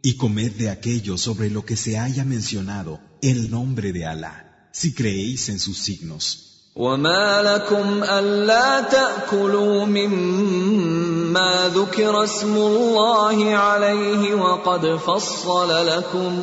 [0.00, 4.34] Y comed de aquello sobre lo que se haya mencionado el nombre de Alá,
[4.72, 6.48] si creéis en sus signos.
[6.76, 16.42] وما لكم الا تاكلوا مما ذكر اسم الله عليه وقد فصل لكم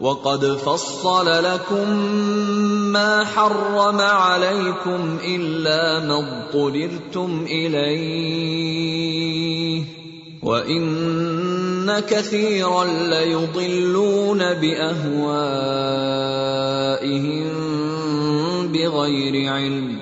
[0.00, 1.90] وقد فصل لكم
[2.92, 9.00] ما حرم عليكم إلا ما اضطررتم إليه
[10.42, 15.50] وإن كثيرا ليضلون بأهوائهم
[18.72, 19.98] بغير علم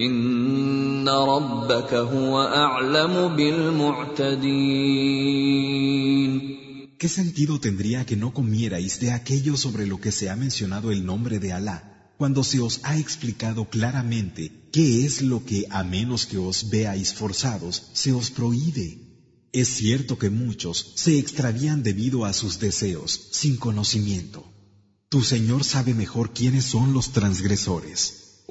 [0.00, 4.96] إن ربك هو أعلم بالمعتدين
[6.98, 11.04] ¿Qué sentido tendría que no comierais de aquello sobre lo que se ha mencionado el
[11.04, 16.24] nombre de Alá, cuando se os ha explicado claramente qué es lo que, a menos
[16.24, 18.88] que os veáis forzados, se os prohíbe?
[19.52, 24.50] Es cierto que muchos se extravían debido a sus deseos, sin conocimiento.
[25.10, 28.42] Tu Señor sabe mejor quiénes son los transgresores.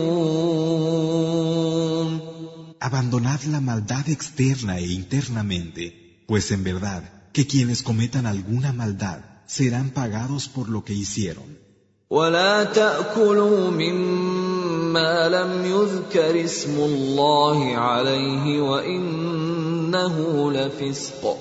[2.80, 9.92] Abandonad la maldad externa e internamente, pues en verdad que quienes cometan alguna maldad serán
[9.92, 11.64] pagados por lo que hicieron.
[12.10, 14.37] ولا تأكلوا مما
[14.93, 20.17] ما لم يذكر اسم الله عليه وانه
[20.53, 21.37] لفسق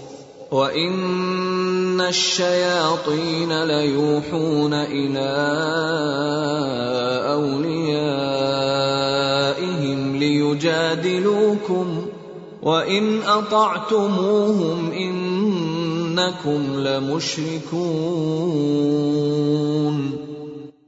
[0.52, 5.30] وان الشياطين ليوحون إلى
[7.34, 8.48] اوليائهم
[10.16, 12.06] ليجادلوكم
[12.62, 18.18] وان اطعتموهم انكم لمشركون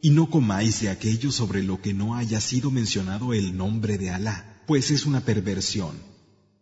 [0.00, 4.10] Y no comáis de aquello sobre lo que no haya sido mencionado el nombre de
[4.10, 5.94] Alá, pues es una perversión.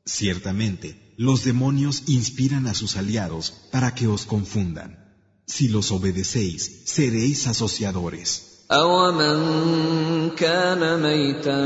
[0.05, 4.99] Ciertamente, los demonios inspiran a sus aliados para que os confundan.
[5.47, 8.53] Si los obedecéis, seréis asociadores.
[8.73, 11.61] أَوَمَنْ كَانَ مَيْتًا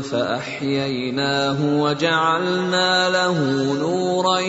[0.00, 3.38] فَأَحْيَيْنَاهُ وَجَعَلْنَا لَهُ
[3.78, 4.40] نُورًا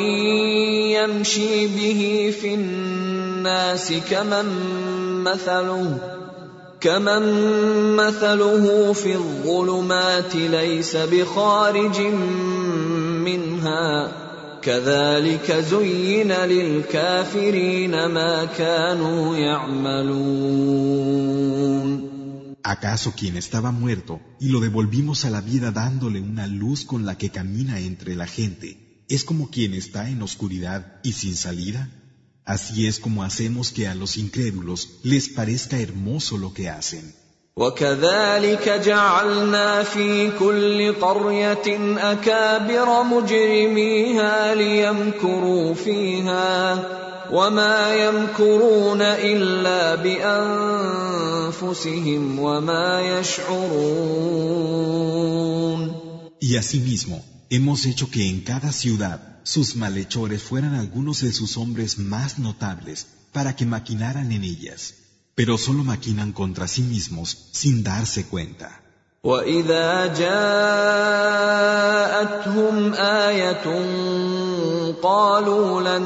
[0.95, 4.47] يَمْشِي بِهِ فِي النَّاسِ كَمَنْ
[5.23, 6.18] مَثَلُهُ
[6.81, 7.23] كمن
[7.95, 11.99] مثله في الظلمات ليس بخارج
[13.27, 14.11] منها
[14.61, 20.75] كذلك زين للكافرين ما كانوا يعملون
[22.75, 27.15] ¿Acaso quien estaba muerto y lo devolvimos a la vida dándole una luz con la
[27.15, 31.89] que camina entre la gente, es como quien está en oscuridad y sin salida?
[32.45, 37.13] Así es como hacemos que a los incrédulos les parezca hermoso lo que hacen.
[37.57, 46.83] وكذلك جعلنا في كل قرية أكابر مجرميها ليمكروا فيها
[47.31, 51.59] وما يمكرون إلا بأنفسهم
[52.39, 54.55] وما يشعرون.
[56.41, 61.99] Y asimismo, hemos hecho que en cada ciudad sus malhechores fueran algunos de sus hombres
[61.99, 64.95] más notables para que maquinaran en ellas,
[65.35, 68.81] pero solo maquinan contra sí mismos sin darse cuenta.
[69.25, 70.35] وإذا جاءتهم
[72.93, 73.65] آية
[75.01, 76.03] قالوا لن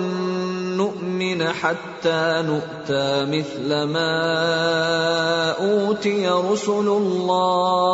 [0.77, 7.89] نؤمن حتى نؤتى مثل ما أوتي رسل الله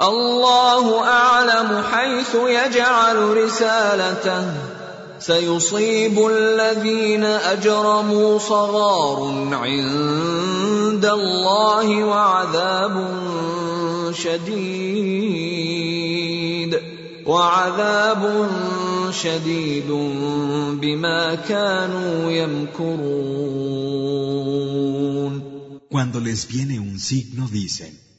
[0.00, 4.46] الله أعلم حيث يجعل رسالته.
[5.18, 13.06] سيصيب الذين أجرموا صغار عند الله وعذاب
[14.14, 15.32] شديد.
[17.26, 18.48] وعذاب
[19.12, 19.90] شديد
[20.80, 23.42] بما كانوا يمكرون.
[25.90, 28.11] Cuando les viene un signo dicen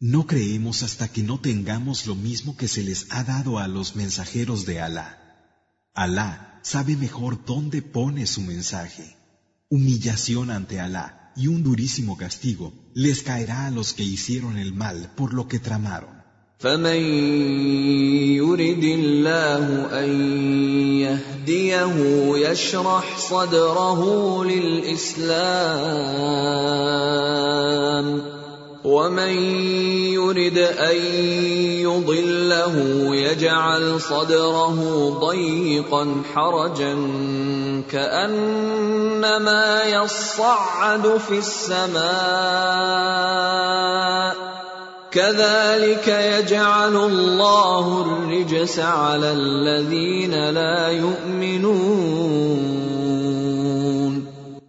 [0.00, 3.96] No creemos hasta que no tengamos lo mismo que se les ha dado a los
[3.96, 5.18] mensajeros de Alá.
[5.92, 9.16] Alá sabe mejor dónde pone su mensaje.
[9.68, 15.10] Humillación ante Alá y un durísimo castigo les caerá a los que hicieron el mal
[15.16, 16.16] por lo que tramaron.
[28.84, 29.34] ومن
[30.14, 30.96] يرد ان
[31.82, 32.74] يضله
[33.16, 34.78] يجعل صدره
[35.20, 36.94] ضيقا حرجا
[37.90, 42.08] كانما يصعد في السماء
[45.10, 52.38] كذلك يجعل الله الرجس على الذين لا يؤمنون.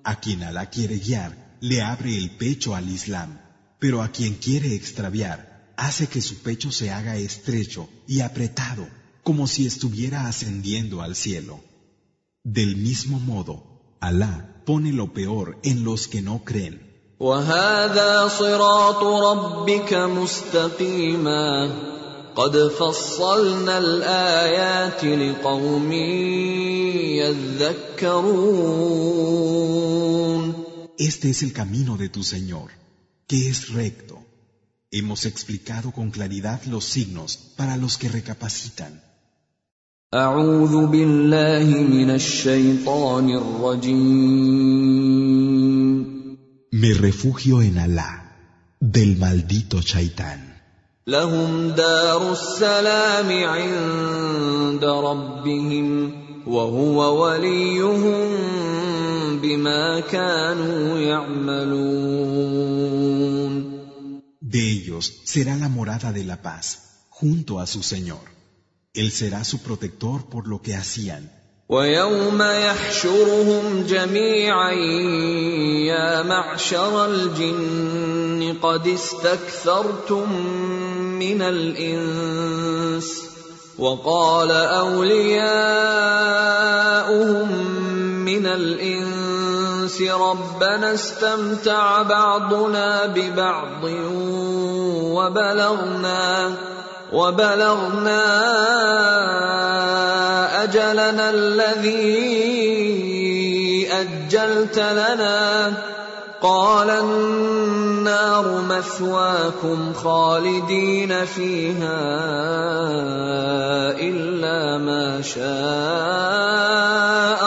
[0.03, 1.31] A quien Alá quiere guiar,
[1.61, 3.49] le abre el pecho al Islam.
[3.79, 8.87] Pero a quien quiere extraviar, hace que su pecho se haga estrecho y apretado,
[9.23, 11.61] como si estuviera ascendiendo al cielo.
[12.43, 16.81] Del mismo modo, Alá pone lo peor en los que no creen.
[17.21, 21.71] وهذا صراط ربك مستقيما
[22.37, 25.93] قد فصلنا الايات لقوم
[28.03, 28.55] يذكرون
[30.99, 32.71] Este es el camino de tu Señor,
[33.29, 34.19] que es recto.
[34.91, 39.01] Hemos explicado con claridad los signos para los que recapacitan.
[40.15, 44.85] اعوذ بالله من الشيطان الرجيم
[46.73, 48.12] Me refugio en Alá,
[48.81, 50.55] del maldito Chaitán.
[51.07, 56.12] لهم دار السلام عند ربهم
[56.48, 58.30] وهو وليهم
[59.41, 62.60] بما كانوا يعملون
[64.41, 66.66] De ellos será la morada de la paz,
[67.10, 68.26] junto a su Señor.
[68.95, 71.30] Él será su protector por lo que hacían.
[71.70, 74.72] ويوم يحشرهم جميعا
[75.91, 80.34] يا معشر الجن قد استكثرتم
[81.20, 83.30] من الانس
[83.80, 85.50] وقال أولياؤهم
[88.26, 93.84] من الإنس ربنا استمتع بعضنا ببعض
[95.16, 96.54] وبلغنا
[97.14, 98.24] وبلغنا
[100.64, 102.50] أجلنا الذي
[103.92, 105.74] أجلت لنا
[106.43, 112.01] قال النار مثواكم خالدين فيها
[113.97, 115.45] الا ما شاء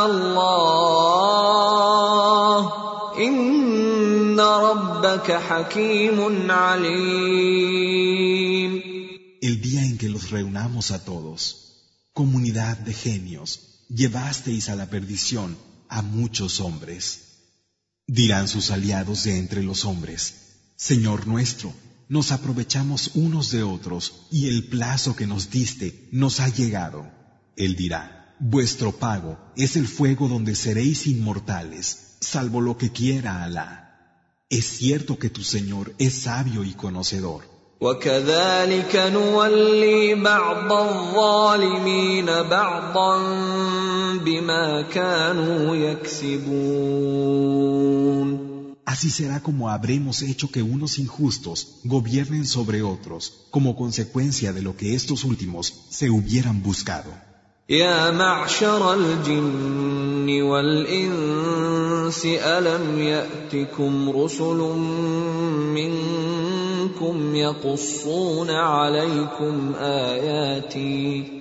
[0.06, 1.28] الله
[3.18, 7.98] ان ربك حكيم عليم
[9.40, 11.40] El día en que los reunamos a todos,
[12.14, 13.50] comunidad de genios,
[13.90, 15.56] llevasteis a la perdición
[15.90, 17.31] a muchos hombres.
[18.13, 20.35] Dirán sus aliados de entre los hombres,
[20.77, 21.73] Señor nuestro,
[22.11, 27.11] nos aprovechamos unos de otros y el plazo que nos diste nos ha llegado.
[27.57, 34.37] Él dirá, vuestro pago es el fuego donde seréis inmortales, salvo lo que quiera Alá.
[34.51, 37.49] Es cierto que tu Señor es sabio y conocedor.
[44.12, 47.18] وكذلك نولي بعض الظالمين بعضا بما كانوا يكسبون
[48.90, 54.78] Así será como habremos hecho que unos injustos gobiernen sobre otros como consecuencia de lo
[54.78, 57.12] que estos últimos se hubieran buscado.
[57.70, 64.58] يا معشر الجن والانس الم ياتكم رسل
[65.76, 71.41] منكم يقصون عليكم اياتي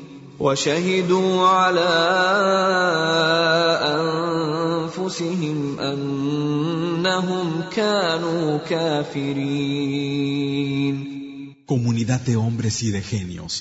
[0.40, 1.92] وشهدوا على
[4.96, 9.96] انفسهم انهم كانوا كافرين
[11.66, 13.52] Comunidad de hombres y de genios,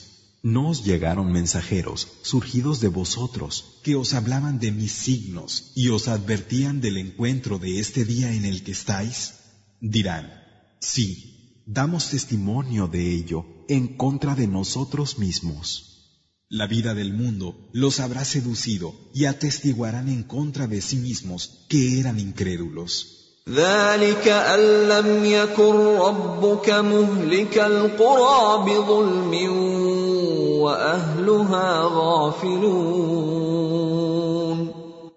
[0.43, 6.07] ¿no os llegaron mensajeros surgidos de vosotros que os hablaban de mis signos y os
[6.07, 9.34] advertían del encuentro de este día en el que estáis?
[9.81, 10.31] Dirán,
[10.80, 15.88] sí, damos testimonio de ello en contra de nosotros mismos.
[16.49, 21.99] La vida del mundo los habrá seducido y atestiguarán en contra de sí mismos que
[21.99, 23.15] eran incrédulos.
[23.49, 24.59] ذلك أن
[24.89, 29.34] لم يكن ربك مهلك القرى بظلم
[30.61, 33.45] وأهلها غافلون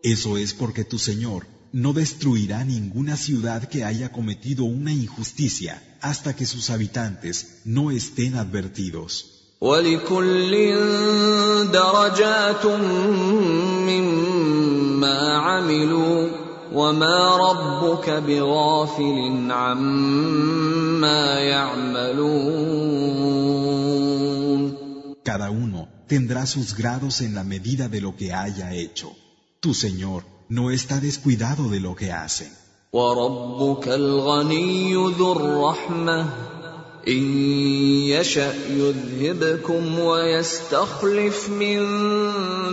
[0.02, 6.36] Eso es porque tu Señor no destruirá ninguna ciudad que haya cometido una injusticia hasta
[6.36, 9.31] que sus habitantes no estén advertidos.
[9.63, 10.51] ولكل
[11.71, 12.65] درجات
[13.87, 16.27] مما عملوا
[16.73, 22.73] وما ربك بغافل عما يعملون
[25.23, 29.07] Cada uno tendrá sus grados en la medida de lo que haya hecho.
[29.61, 32.51] Tu Señor no está descuidado de lo que hacen.
[32.93, 36.53] وربك الغني ذو الرحمه
[37.07, 37.23] إن
[38.07, 41.79] يشأ يذهبكم ويستخلف من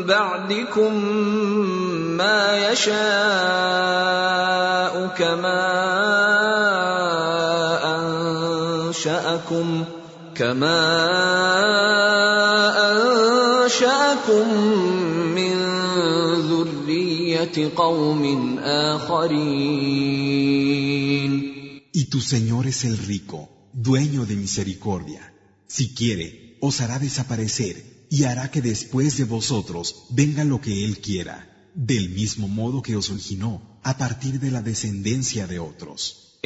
[0.06, 1.04] بعدكم
[2.16, 3.00] ما يشاء
[5.18, 5.66] كما
[7.96, 9.84] أنشأكم
[10.34, 10.80] كما
[12.92, 14.46] أنشأكم
[15.34, 15.56] من
[16.50, 20.30] ذرية قوم آخرين.
[21.92, 25.32] Y tu Señor es el rico, dueño de misericordia.
[25.66, 31.00] Si quiere, os hará desaparecer y hará que después de vosotros venga lo que Él
[31.00, 36.38] quiera, del mismo modo que os originó a partir de la descendencia de otros.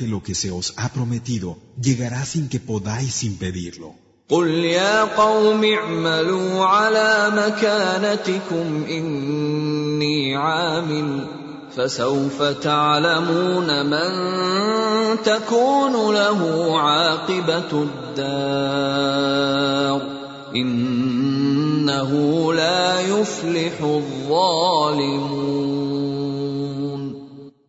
[0.00, 3.94] Realmente lo que se os ha prometido llegará sin que podáis impedirlo.
[4.28, 11.26] قل يا قوم اعملوا على مكانتكم إني عامل
[11.76, 14.10] فسوف تعلمون من
[15.22, 19.06] تكون له عاقبة الدار
[20.56, 22.10] إنه
[22.52, 25.56] لا يفلح الظالمون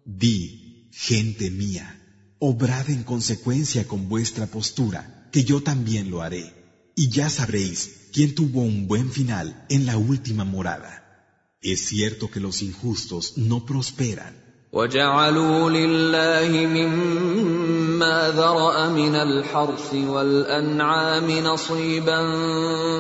[0.06, 0.58] Di
[1.08, 1.91] Gente mía,
[2.42, 6.54] obrad en consecuencia con vuestra postura, que yo también lo haré,
[6.96, 10.94] y ya sabréis quién tuvo un buen final en la última morada.
[11.62, 14.48] Es cierto que los injustos no prosperan.
[14.74, 22.22] وجعلوا لله مما ذرأ من الحرث والأنعام نصيبا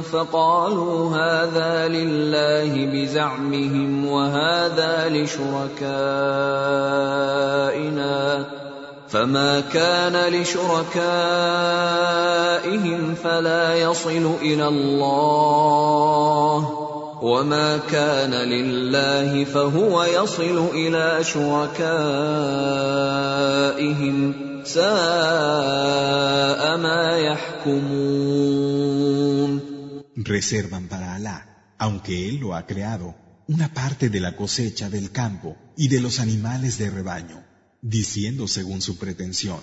[0.02, 5.88] فقالوا هذا لله بزعمهم وهذا لشركائنا
[9.13, 11.15] فما كان لشركائهم
[13.15, 16.57] فلا يصل إلى الله
[17.23, 21.85] وما كان لله فهو يصل إلى شركائهم
[24.65, 24.83] ساء
[26.77, 28.43] ما يحكمون
[30.25, 31.39] Reservan para Alá,
[31.79, 33.15] aunque Él lo ha creado,
[33.49, 37.52] una parte de la cosecha del campo y de los animales de rebaño,
[37.82, 39.62] diciendo según su pretensión,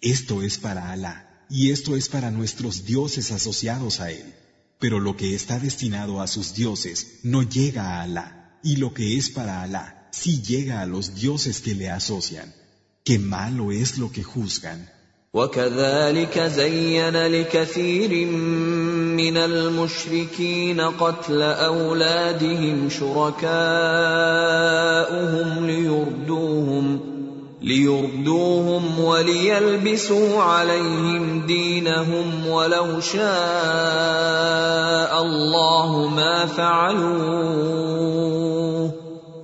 [0.00, 4.34] esto es para Alá y esto es para nuestros dioses asociados a Él.
[4.78, 9.18] Pero lo que está destinado a sus dioses no llega a Alá, y lo que
[9.18, 12.54] es para Alá sí llega a los dioses que le asocian.
[13.04, 14.88] Qué malo es lo que juzgan.
[15.34, 18.26] وكذلك زين لكثير
[19.16, 23.46] من المشركين قتل اولادهم شركاؤهم
[25.66, 27.13] ليردوهم
[27.64, 33.20] ليردوهم وليلبسوا عليهم دينهم ولو شاء
[35.22, 37.80] الله ما فعلوه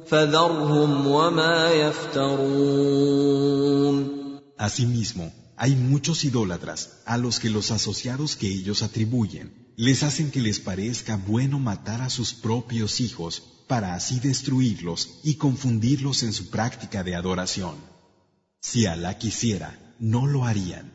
[0.06, 2.96] فذرهم وما يفترون
[4.58, 10.40] Asimismo, hay muchos idólatras a los que los asociados que ellos atribuyen les hacen que
[10.40, 16.48] les parezca bueno matar a sus propios hijos para así destruirlos y confundirlos en su
[16.48, 17.74] práctica de adoración.
[18.60, 20.92] Si Alá quisiera, no lo harían.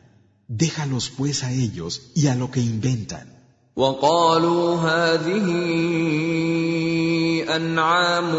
[0.48, 3.32] Déjalos pues a ellos y a lo que inventan.
[3.76, 5.46] وقالوا هذه
[7.56, 8.34] انعام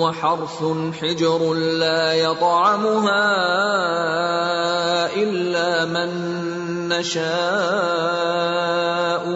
[0.00, 0.64] وحرث
[1.00, 3.24] حجر لا يطعمها
[5.16, 6.10] الا من
[6.99, 7.21] نشاء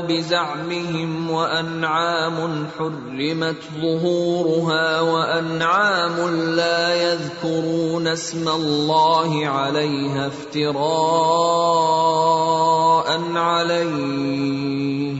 [0.07, 6.17] بزعمهم وأنعام حرمت ظهورها وأنعام
[6.55, 10.85] لا يذكرون اسم الله عليها افتراء
[13.35, 15.15] عليه.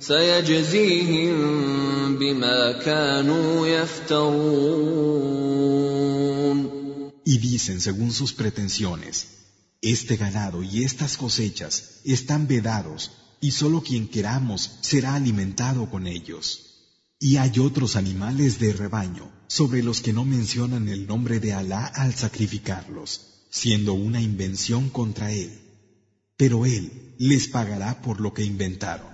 [0.00, 1.36] سيجزيهم
[2.16, 5.34] بما كانوا يفترون.
[7.26, 9.43] Y dicen según sus pretensiones,
[9.92, 16.70] este ganado y estas cosechas están vedados y solo quien queramos será alimentado con ellos.
[17.20, 21.86] Y hay otros animales de rebaño sobre los que no mencionan el nombre de Alá
[21.86, 25.60] al sacrificarlos, siendo una invención contra él.
[26.36, 29.13] Pero él les pagará por lo que inventaron.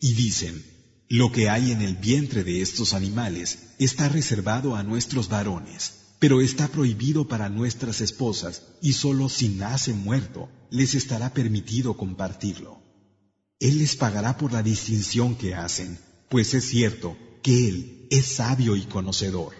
[0.00, 0.64] Y dicen,
[1.08, 6.40] Lo que hay en el vientre de estos animales está reservado a nuestros varones, pero
[6.40, 12.80] está prohibido para nuestras esposas y solo si nace muerto les estará permitido compartirlo.
[13.58, 15.98] Él les pagará por la distinción que hacen,
[16.30, 19.59] pues es cierto que Él es sabio y conocedor.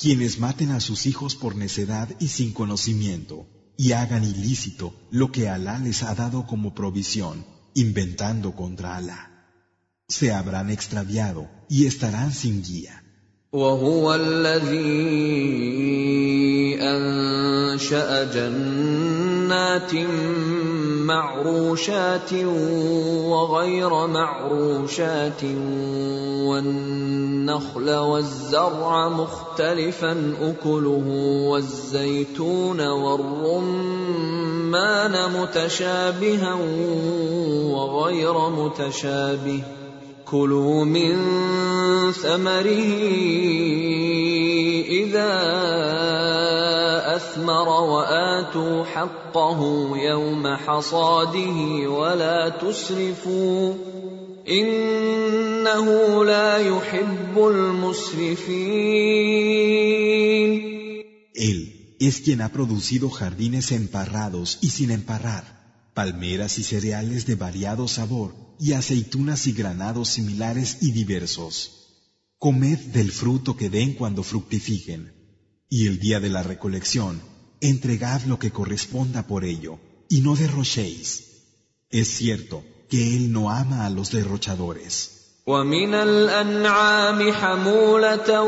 [0.00, 3.46] quienes maten a sus hijos por necedad y sin conocimiento,
[3.76, 9.22] y hagan ilícito lo que Alá les ha dado como provisión, inventando contra Alá.
[10.08, 13.02] Se habrán extraviado y estarán sin guía.
[13.52, 14.76] وهو الذي
[16.80, 19.92] انشا جنات
[21.07, 22.33] معروشات
[23.25, 25.43] وغير معروشات
[26.47, 31.07] والنخل والزرع مختلفا أكله
[31.49, 33.91] والزيتون والرمان
[35.41, 36.53] متشابها
[37.73, 39.63] وغير متشابه.
[40.25, 41.15] كلوا من
[42.11, 42.91] ثمره
[44.89, 45.33] إذا
[47.15, 53.73] أثمر وآتوا حقه يوم حصاده ولا تسرفوا
[54.49, 58.91] إنه لا يحب المسرفين.
[61.33, 65.60] Él es quien ha producido jardines emparrados y sin emparrar,
[65.94, 71.56] palmeras y cereales de variado sabor, y aceitunas y granados similares y diversos.
[72.38, 75.12] Comed del fruto que den cuando fructifiquen,
[75.68, 77.20] y el día de la recolección,
[77.60, 81.08] entregad lo que corresponda por ello, y no derrochéis.
[81.90, 85.12] Es cierto que Él no ama a los derrochadores.
[85.46, 88.42] ومن الانعام حموله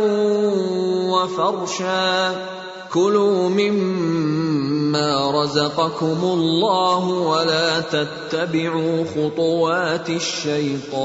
[1.13, 2.62] وفرشا
[2.93, 10.99] كلوا مما رزقكم الله ولا تتبعوا خطوات الشيطان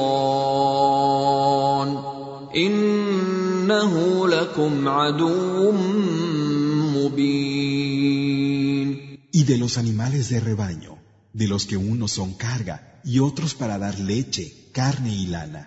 [2.55, 5.71] انه لكم عدو
[6.95, 7.83] مبين
[9.35, 10.99] Y de los animales de rebaño,
[11.33, 15.63] de los que unos son carga y otros para dar leche, carne y lana.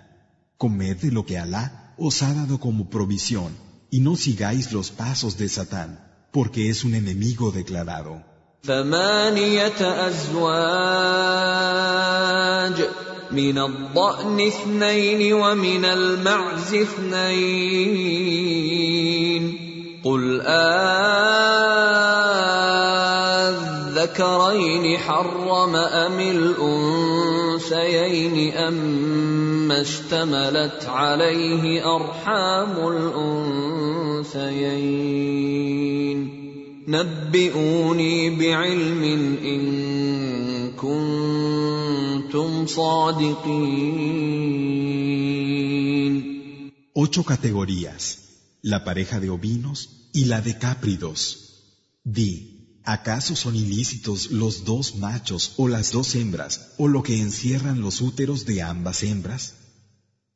[0.57, 3.51] Comed de lo que Alá os ha dado como provisión
[3.89, 5.99] y no sigáis los pasos de Satán,
[6.32, 8.32] Porque es un enemigo declarado.
[8.64, 10.32] ثمانية أزواج
[13.32, 17.82] من الضأن اثنين ومن المعز اثنين
[20.04, 20.40] قل
[24.02, 26.20] آذكرين حرم أم
[27.72, 32.88] الأنثيين أما اشتملت عليه أرحام
[34.22, 34.92] الأنثيين
[36.88, 39.02] نبئوني بعلم
[39.44, 39.62] إن
[40.76, 43.92] كنتم صادقين
[46.94, 48.02] Ocho categorías,
[48.60, 51.20] la pareja de ovinos y la de cápridos.
[52.04, 52.51] Di,
[52.83, 58.01] ¿acaso son ilícitos los dos machos o las dos hembras o lo que encierran los
[58.01, 59.53] úteros de ambas hembras?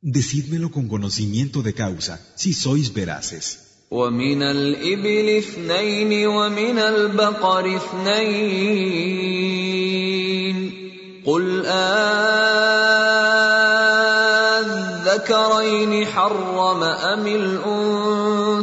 [0.00, 3.58] Decídmelo con conocimiento de causa, si sois veraces.
[3.92, 9.32] ومن الإبل اثنين ومن البقر اثنين
[11.26, 11.66] قل
[15.06, 18.62] آذكرين حرم أم الأنثيين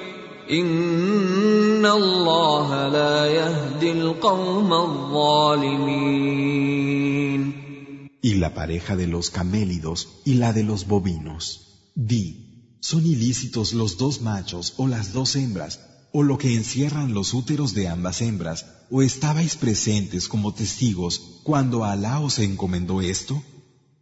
[8.21, 11.93] Y la pareja de los camélidos y la de los bovinos.
[11.95, 15.79] Di, ¿son ilícitos los dos machos o las dos hembras,
[16.11, 21.85] o lo que encierran los úteros de ambas hembras, o estabais presentes como testigos cuando
[21.85, 23.41] Alá os encomendó esto?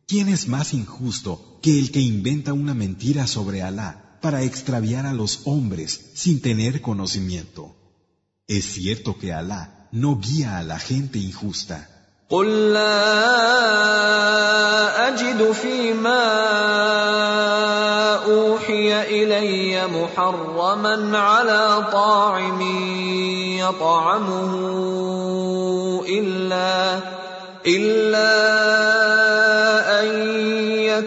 [0.07, 5.12] ¿Quién es más injusto que el que inventa una mentira sobre Alá para extraviar a
[5.12, 7.74] los hombres sin tener conocimiento?
[8.46, 11.88] Es cierto que Alá no guía a la gente injusta.
[12.30, 13.18] قل لا
[15.08, 16.24] اجد فيما
[18.24, 22.60] اوحي الي محرما على طاعم
[23.60, 24.52] يطعمه
[26.08, 27.00] الا
[27.66, 28.47] الا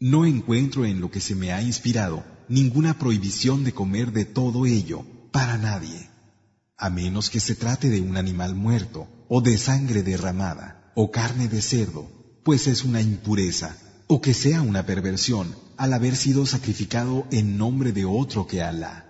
[0.00, 4.64] No encuentro en lo que se me ha inspirado ninguna prohibición de comer de todo
[4.64, 6.08] ello para nadie,
[6.76, 11.48] a menos que se trate de un animal muerto, o de sangre derramada, o carne
[11.48, 12.08] de cerdo,
[12.44, 13.76] pues es una impureza,
[14.06, 19.04] o que sea una perversión al haber sido sacrificado en nombre de otro que Alá.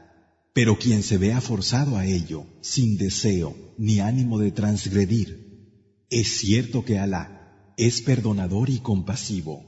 [0.55, 6.85] Pero quien se vea forzado a ello, sin deseo ni ánimo de transgredir, es cierto
[6.85, 9.68] que Alá es perdonador y compasivo.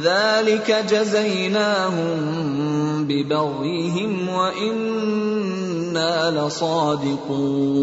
[0.00, 2.12] ذلك جزيناهم
[3.06, 7.82] ببغيهم وإنا لصادقون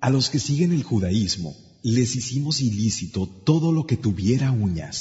[0.00, 4.96] A los que siguen el judaísmo les hicimos ilícito todo lo que tuviera uñas,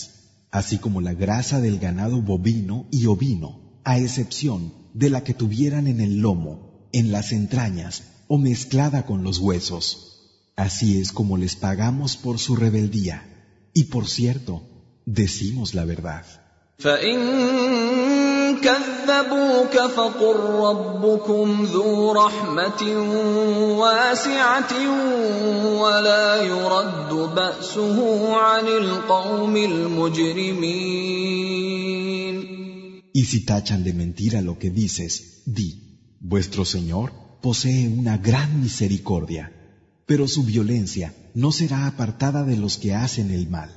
[0.51, 5.87] así como la grasa del ganado bovino y ovino, a excepción de la que tuvieran
[5.87, 10.13] en el lomo, en las entrañas o mezclada con los huesos.
[10.55, 13.17] Así es como les pagamos por su rebeldía.
[13.73, 14.63] Y por cierto,
[15.07, 16.25] decimos la verdad.
[16.79, 17.19] فإن
[18.61, 20.35] كذبوك فقل
[20.69, 22.83] ربكم ذو رحمة
[23.79, 24.73] واسعة
[25.81, 27.97] ولا يرد بأسه
[28.35, 31.13] عن القوم المجرمين
[33.15, 37.13] Y si tachan de mentira lo que dices, di, vuestro Señor
[37.43, 39.51] posee una gran misericordia,
[40.07, 43.76] pero su violencia no será apartada de los que hacen el mal.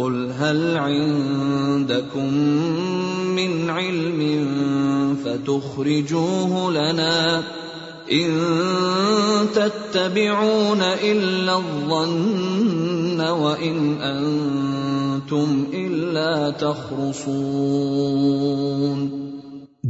[0.00, 2.34] قل هل عندكم
[3.38, 4.20] من علم
[5.24, 7.42] فتخرجوه لنا
[8.12, 8.28] ان
[9.54, 17.96] تتبعون الا الظن وان انتم الا تخرصون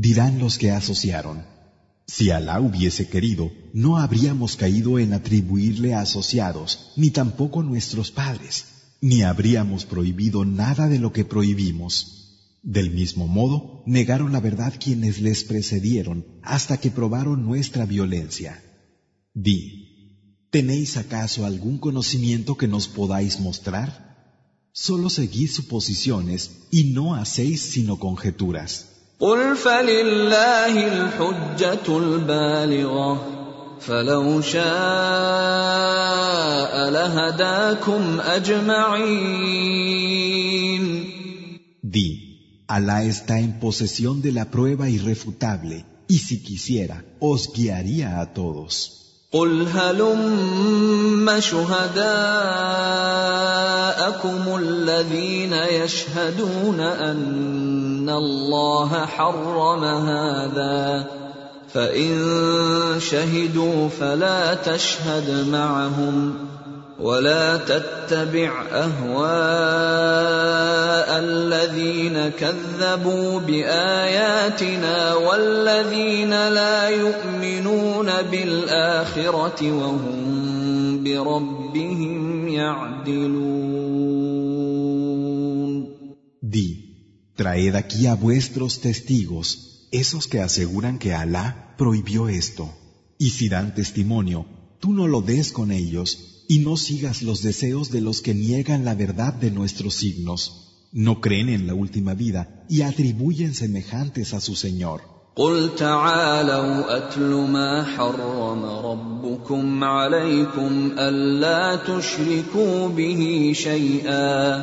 [0.07, 1.37] Dirán los que asociaron,
[2.07, 8.55] si Alá hubiese querido, no habríamos caído en atribuirle asociados, ni tampoco nuestros padres
[9.02, 12.60] ni habríamos prohibido nada de lo que prohibimos.
[12.62, 18.64] Del mismo modo, negaron la verdad quienes les precedieron hasta que probaron nuestra violencia.
[19.34, 23.90] Di, ¿tenéis acaso algún conocimiento que nos podáis mostrar?
[24.72, 28.88] Solo seguís suposiciones y no hacéis sino conjeturas.
[33.82, 34.62] فلو شاء
[36.90, 39.72] لهداكم اجمعين
[41.84, 42.10] Di,
[42.68, 49.02] Alá está en posesión de la prueba irrefutable y si quisiera, os guiaría a todos.
[49.32, 52.02] قل هلم شهداءكم
[54.56, 61.21] الذين يشهدون ان الله حرم هذا
[61.74, 66.34] فإن شهدوا فلا تشهد معهم
[67.00, 70.02] ولا تتبع أهواء
[71.20, 83.62] الذين كذبوا بآياتنا والذين لا يؤمنون بالآخرة وهم بربهم يعدلون.
[86.42, 86.70] Di,
[87.38, 92.73] traed aquí a vuestros testigos, esos que aseguran que Alá prohibió esto.
[93.19, 94.47] Y si dan testimonio,
[94.81, 98.85] tú no lo des con ellos, y no sigas los deseos de los que niegan
[98.85, 100.89] la verdad de nuestros signos.
[100.93, 105.17] No creen en la última vida y atribuyen semejantes a su Señor.
[105.37, 114.63] قل تعالوا اتل ما حرم ربكم عليكم الا تشركوا به شيئا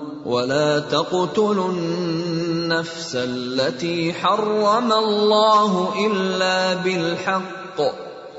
[0.25, 7.81] ولا تقتلوا النفس التي حرم الله الا بالحق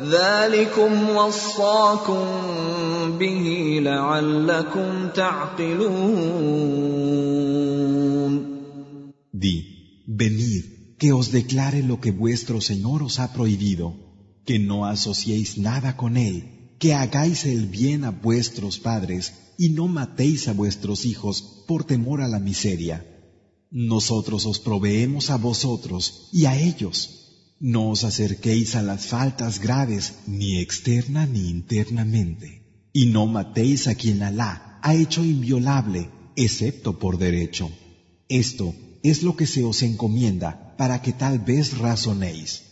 [0.01, 2.25] ذلكم وصاكم
[3.19, 6.43] به لعلكم تعقلون
[9.43, 9.57] Di,
[10.07, 10.65] venid,
[11.01, 13.87] que os declare lo que vuestro Señor os ha prohibido,
[14.47, 19.87] que no asociéis nada con Él, que hagáis el bien a vuestros padres y no
[19.87, 23.07] matéis a vuestros hijos por temor a la miseria.
[23.71, 26.97] Nosotros os proveemos a vosotros y a ellos.
[27.61, 32.89] No os acerquéis a las faltas graves ni externa ni internamente.
[32.93, 37.71] Y no matéis a quien Alá ha hecho inviolable, excepto por derecho.
[38.29, 42.72] Esto es lo que se os encomienda para que tal vez razonéis.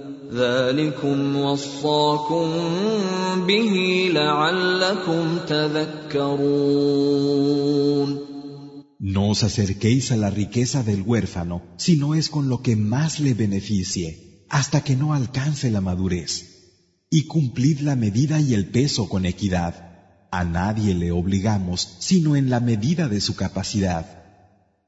[0.32, 2.52] ذلكم وصاكم
[3.46, 6.96] به لعلكم تذكرون
[8.98, 13.20] No os acerquéis a la riqueza del huérfano si no es con lo que más
[13.20, 16.32] le beneficie, hasta que no alcance la madurez.
[17.10, 19.74] Y cumplid la medida y el peso con equidad.
[20.32, 24.04] A nadie le obligamos sino en la medida de su capacidad.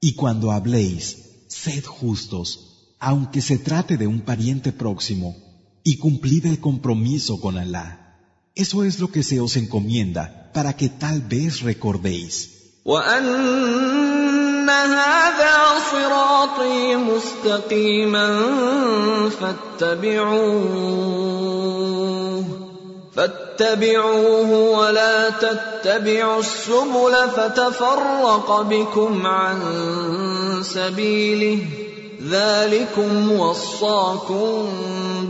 [0.01, 1.17] Y cuando habléis,
[1.49, 2.72] sed justos,
[3.03, 5.37] aunque se trate de un pariente próximo,
[5.85, 8.17] y cumplid el compromiso con Alá.
[8.55, 12.55] Eso es lo que se os encomienda para que tal vez recordéis.
[12.85, 15.57] وأن هذا
[15.93, 18.29] صراطي مستقيما
[19.41, 20.79] فاتبعوه
[23.17, 29.59] فاتبعوه ولا تتبعوا السبل فتفرق بكم عن
[30.63, 31.82] سبيله
[32.23, 34.69] ذلكم وصاكم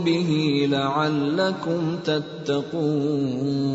[0.05, 3.69] به لعلكم تتقون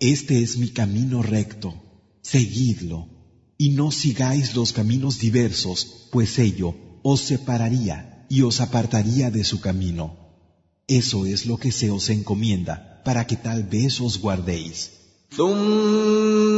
[0.00, 1.74] Este es mi camino recto,
[2.22, 2.98] seguidlo,
[3.58, 5.78] y no sigáis los caminos diversos,
[6.12, 6.68] pues ello
[7.02, 10.04] os separaría y os apartaría de su camino.
[10.86, 14.76] Eso es lo que se os encomienda, para que tal vez os guardéis.
[15.36, 16.21] ثم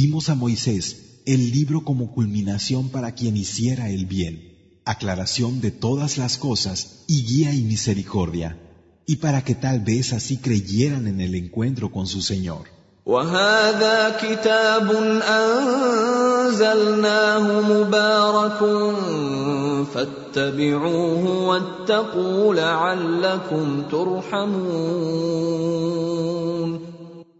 [0.00, 4.34] dimos a Moisés el libro como culminación para quien hiciera el bien,
[4.84, 8.56] aclaración de todas las cosas y guía y misericordia,
[9.06, 12.68] y para que tal vez así creyeran en el encuentro con su Señor.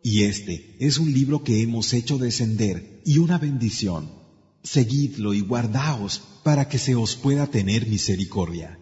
[0.03, 4.19] Y este es un libro que hemos hecho descender y una bendición.
[4.63, 8.79] seguidlo y guardaos para que se os pueda tener misericordia.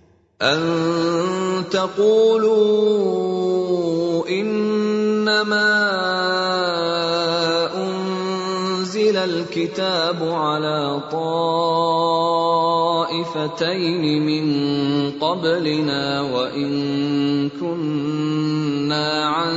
[13.16, 14.46] طائفتين من
[15.20, 16.72] قبلنا وإن
[17.50, 19.54] كنا عن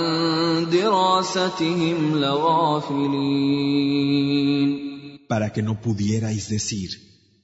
[0.72, 3.64] دراستهم لغافلين
[5.28, 6.88] Para que no pudierais decir,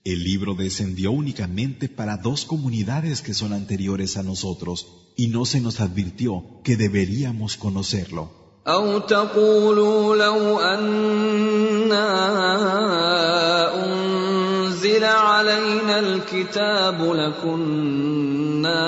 [0.05, 4.77] el libro descendió únicamente para dos comunidades que son anteriores a nosotros,
[5.17, 6.31] y no se nos advirtió
[6.65, 8.25] que deberíamos conocerlo.
[8.67, 12.01] أو تقولوا لو أنا
[12.35, 13.54] أنزل
[15.46, 18.82] علينا الكتاب لكنا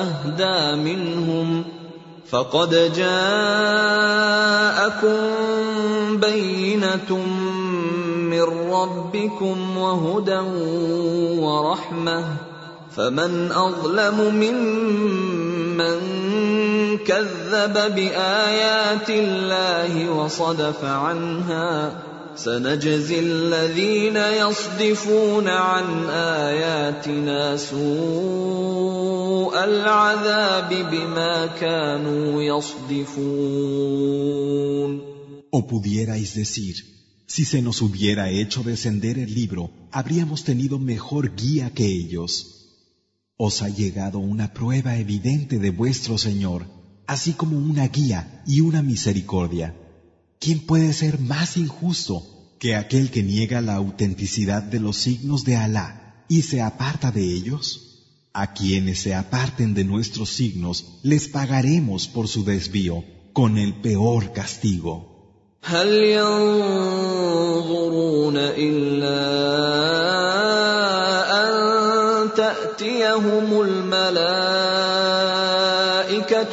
[0.00, 1.64] أهدى منهم
[2.30, 3.16] فقد جاءكم
[6.16, 7.18] بينة
[8.30, 8.42] من
[8.72, 10.40] ربكم وهدى
[11.40, 12.24] ورحمة
[12.96, 16.00] فمن أظلم ممن
[17.06, 21.92] كذب بآيات الله وصدف عنها
[22.35, 29.15] سنجزي الذين يصدفون عن آياتنا سوء
[29.63, 33.55] العذاب بما كانوا يصدفون
[35.51, 36.75] O pudierais decir,
[37.27, 42.31] si se nos hubiera hecho descender el libro, habríamos tenido mejor guía que ellos.
[43.37, 46.65] Os ha llegado una prueba evidente de vuestro Señor,
[47.07, 49.67] así como una guía y una misericordia.
[50.39, 52.23] ¿Quién puede ser más injusto
[52.59, 57.23] que aquel que niega la autenticidad de los signos de Alá y se aparta de
[57.33, 57.65] ellos?
[58.33, 64.33] A quienes se aparten de nuestros signos les pagaremos por su desvío con el peor
[64.33, 65.15] castigo.
[65.65, 65.87] هل
[66.17, 67.17] ينظرون
[68.37, 69.21] إلا
[71.43, 71.53] أن
[72.33, 73.61] تأتيهم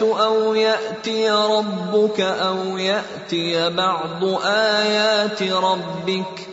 [0.01, 6.47] الحجه أو ياتي ربك أو ياتي بعض ايات ربك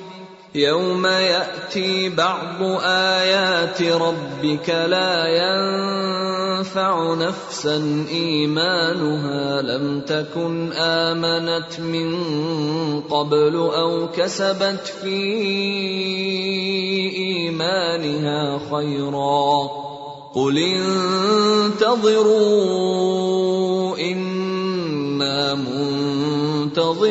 [0.55, 12.11] يوم ياتي بعض ايات ربك لا ينفع نفسا ايمانها لم تكن امنت من
[13.01, 15.17] قبل أو كسبت في
[17.17, 19.94] ايمانها خيرا
[20.34, 20.58] قل
[21.72, 22.30] انتظروا
[23.98, 27.10] إنا منتظرون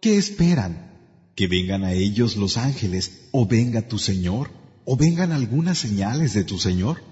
[0.00, 0.72] ¿Qué esperan?
[1.34, 4.50] ¿Que vengan a ellos los ángeles o venga tu Señor?
[4.84, 7.02] ¿O vengan algunas señales de tu Señor?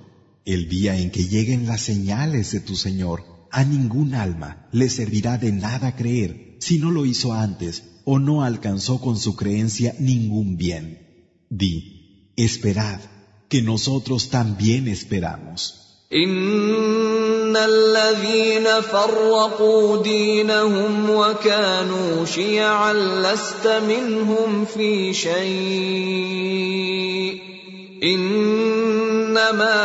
[0.44, 5.38] El día en que lleguen las señales de tu Señor, a ningún alma le servirá
[5.38, 10.56] de nada creer si no lo hizo antes o no alcanzó con su creencia ningún
[10.56, 10.84] bien.
[11.50, 11.97] Di,
[12.38, 13.00] esperad,
[13.48, 15.84] que nosotros también esperamos.
[16.14, 26.34] إن الذين فرقوا دينهم وكانوا شيعا لست منهم في شيء
[28.02, 29.80] إنما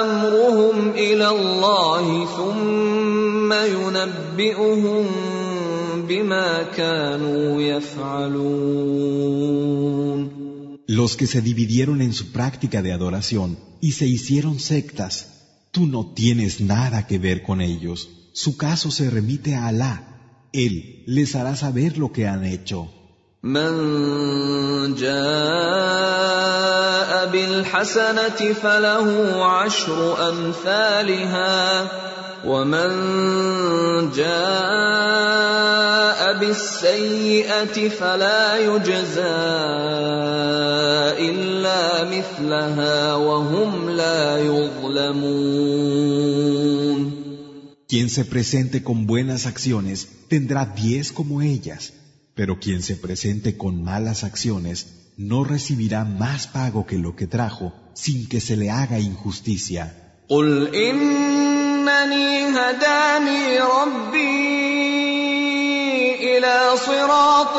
[0.00, 5.06] أمرهم إلى الله ثم ينبئهم
[6.08, 9.12] بما كانوا يفعلون
[10.87, 15.11] los que se dividieron en su práctica de adoración y se hicieron sectas,
[15.71, 18.09] tú no tienes nada que ver con ellos.
[18.31, 20.47] Su caso se remite a Alá.
[20.53, 22.89] Él les hará saber lo que han hecho.
[32.44, 34.38] من جاء بالحسنة فله عشر أمثالها ومن جاء
[36.38, 39.22] بالسيئة فلا يجزى
[41.30, 45.92] إلا مثلها وهم لا يظلمون
[47.88, 51.92] Quien se presente con buenas acciones tendrá diez como ellas,
[52.34, 54.86] pero quien se presente con malas acciones
[55.18, 59.92] no recibirá más pago que lo que trajo sin que se le haga injusticia.
[60.28, 60.68] قل
[61.87, 64.27] إنني هداني ربي
[66.37, 67.57] إلى صراط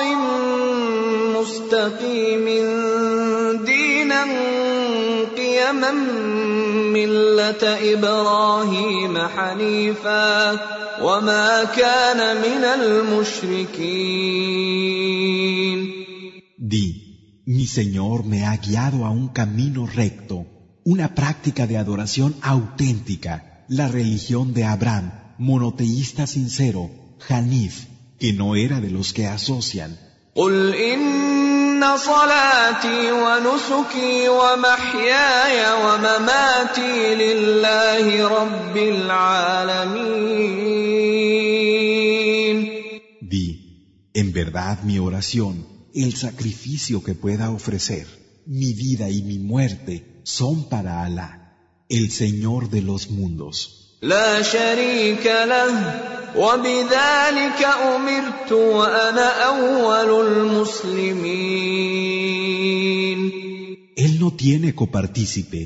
[1.37, 2.45] مستقيم
[3.65, 4.25] دينا
[5.37, 5.91] قيما
[6.93, 10.53] ملة إبراهيم حنيفا
[11.03, 13.89] وما كان من المشركين.
[16.59, 16.87] Di,
[17.47, 20.45] mi Señor me ha guiado a un camino recto,
[20.85, 26.90] una práctica de adoración auténtica, la religión de Abraham, monoteísta sincero,
[27.28, 27.86] Hanif,
[28.20, 29.98] que no era de los que asocian.
[30.36, 40.34] قل إن صلاتي ونسكي ومحياي ومماتي لله رب العالمين
[43.22, 48.08] Di, en verdad mi oración, el sacrificio que pueda ofrecer,
[48.46, 51.47] mi vida y mi muerte son para Alá,
[51.90, 53.84] el Señor de los mundos.
[54.04, 56.02] لا شريك له
[56.36, 61.64] وبذلك أمرت وأنا أول المسلمين
[63.96, 65.62] Él no tiene copartícipe,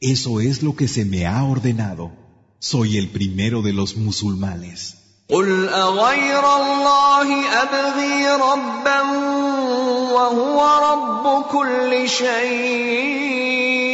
[0.00, 2.12] eso es lo que se me ha ordenado.
[2.60, 4.96] Soy el primero de los musulmanes.
[5.30, 9.00] قل أغير الله أبغي ربا
[10.12, 10.58] وهو
[10.90, 13.93] رب كل شيء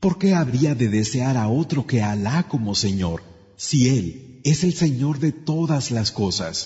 [0.00, 3.22] ¿por qué habría de desear a otro que a Alá como Señor,
[3.56, 6.56] si Él es el Señor de todas las cosas?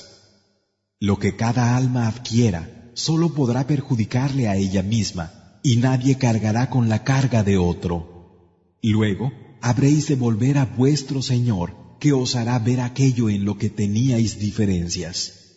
[1.00, 6.88] Lo que cada alma adquiera solo podrá perjudicarle a ella misma, y nadie cargará con
[6.88, 8.78] la carga de otro.
[8.82, 13.70] Luego habréis de volver a vuestro Señor, que os hará ver aquello en lo que
[13.70, 15.41] teníais diferencias.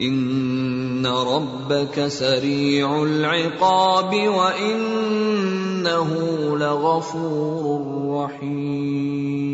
[0.00, 6.10] ان ربك سريع العقاب وانه
[6.56, 9.50] لغفور رحيم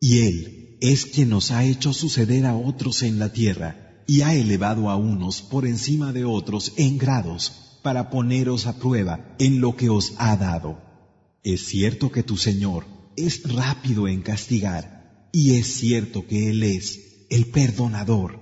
[0.00, 4.34] Y Él es quien nos ha hecho suceder a otros en la tierra y ha
[4.34, 9.76] elevado a unos por encima de otros en grados para poneros a prueba en lo
[9.76, 10.78] que os ha dado.
[11.42, 12.84] Es cierto que tu Señor
[13.16, 18.39] es rápido en castigar y es cierto que Él es el perdonador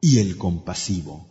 [0.00, 1.29] y el compasivo.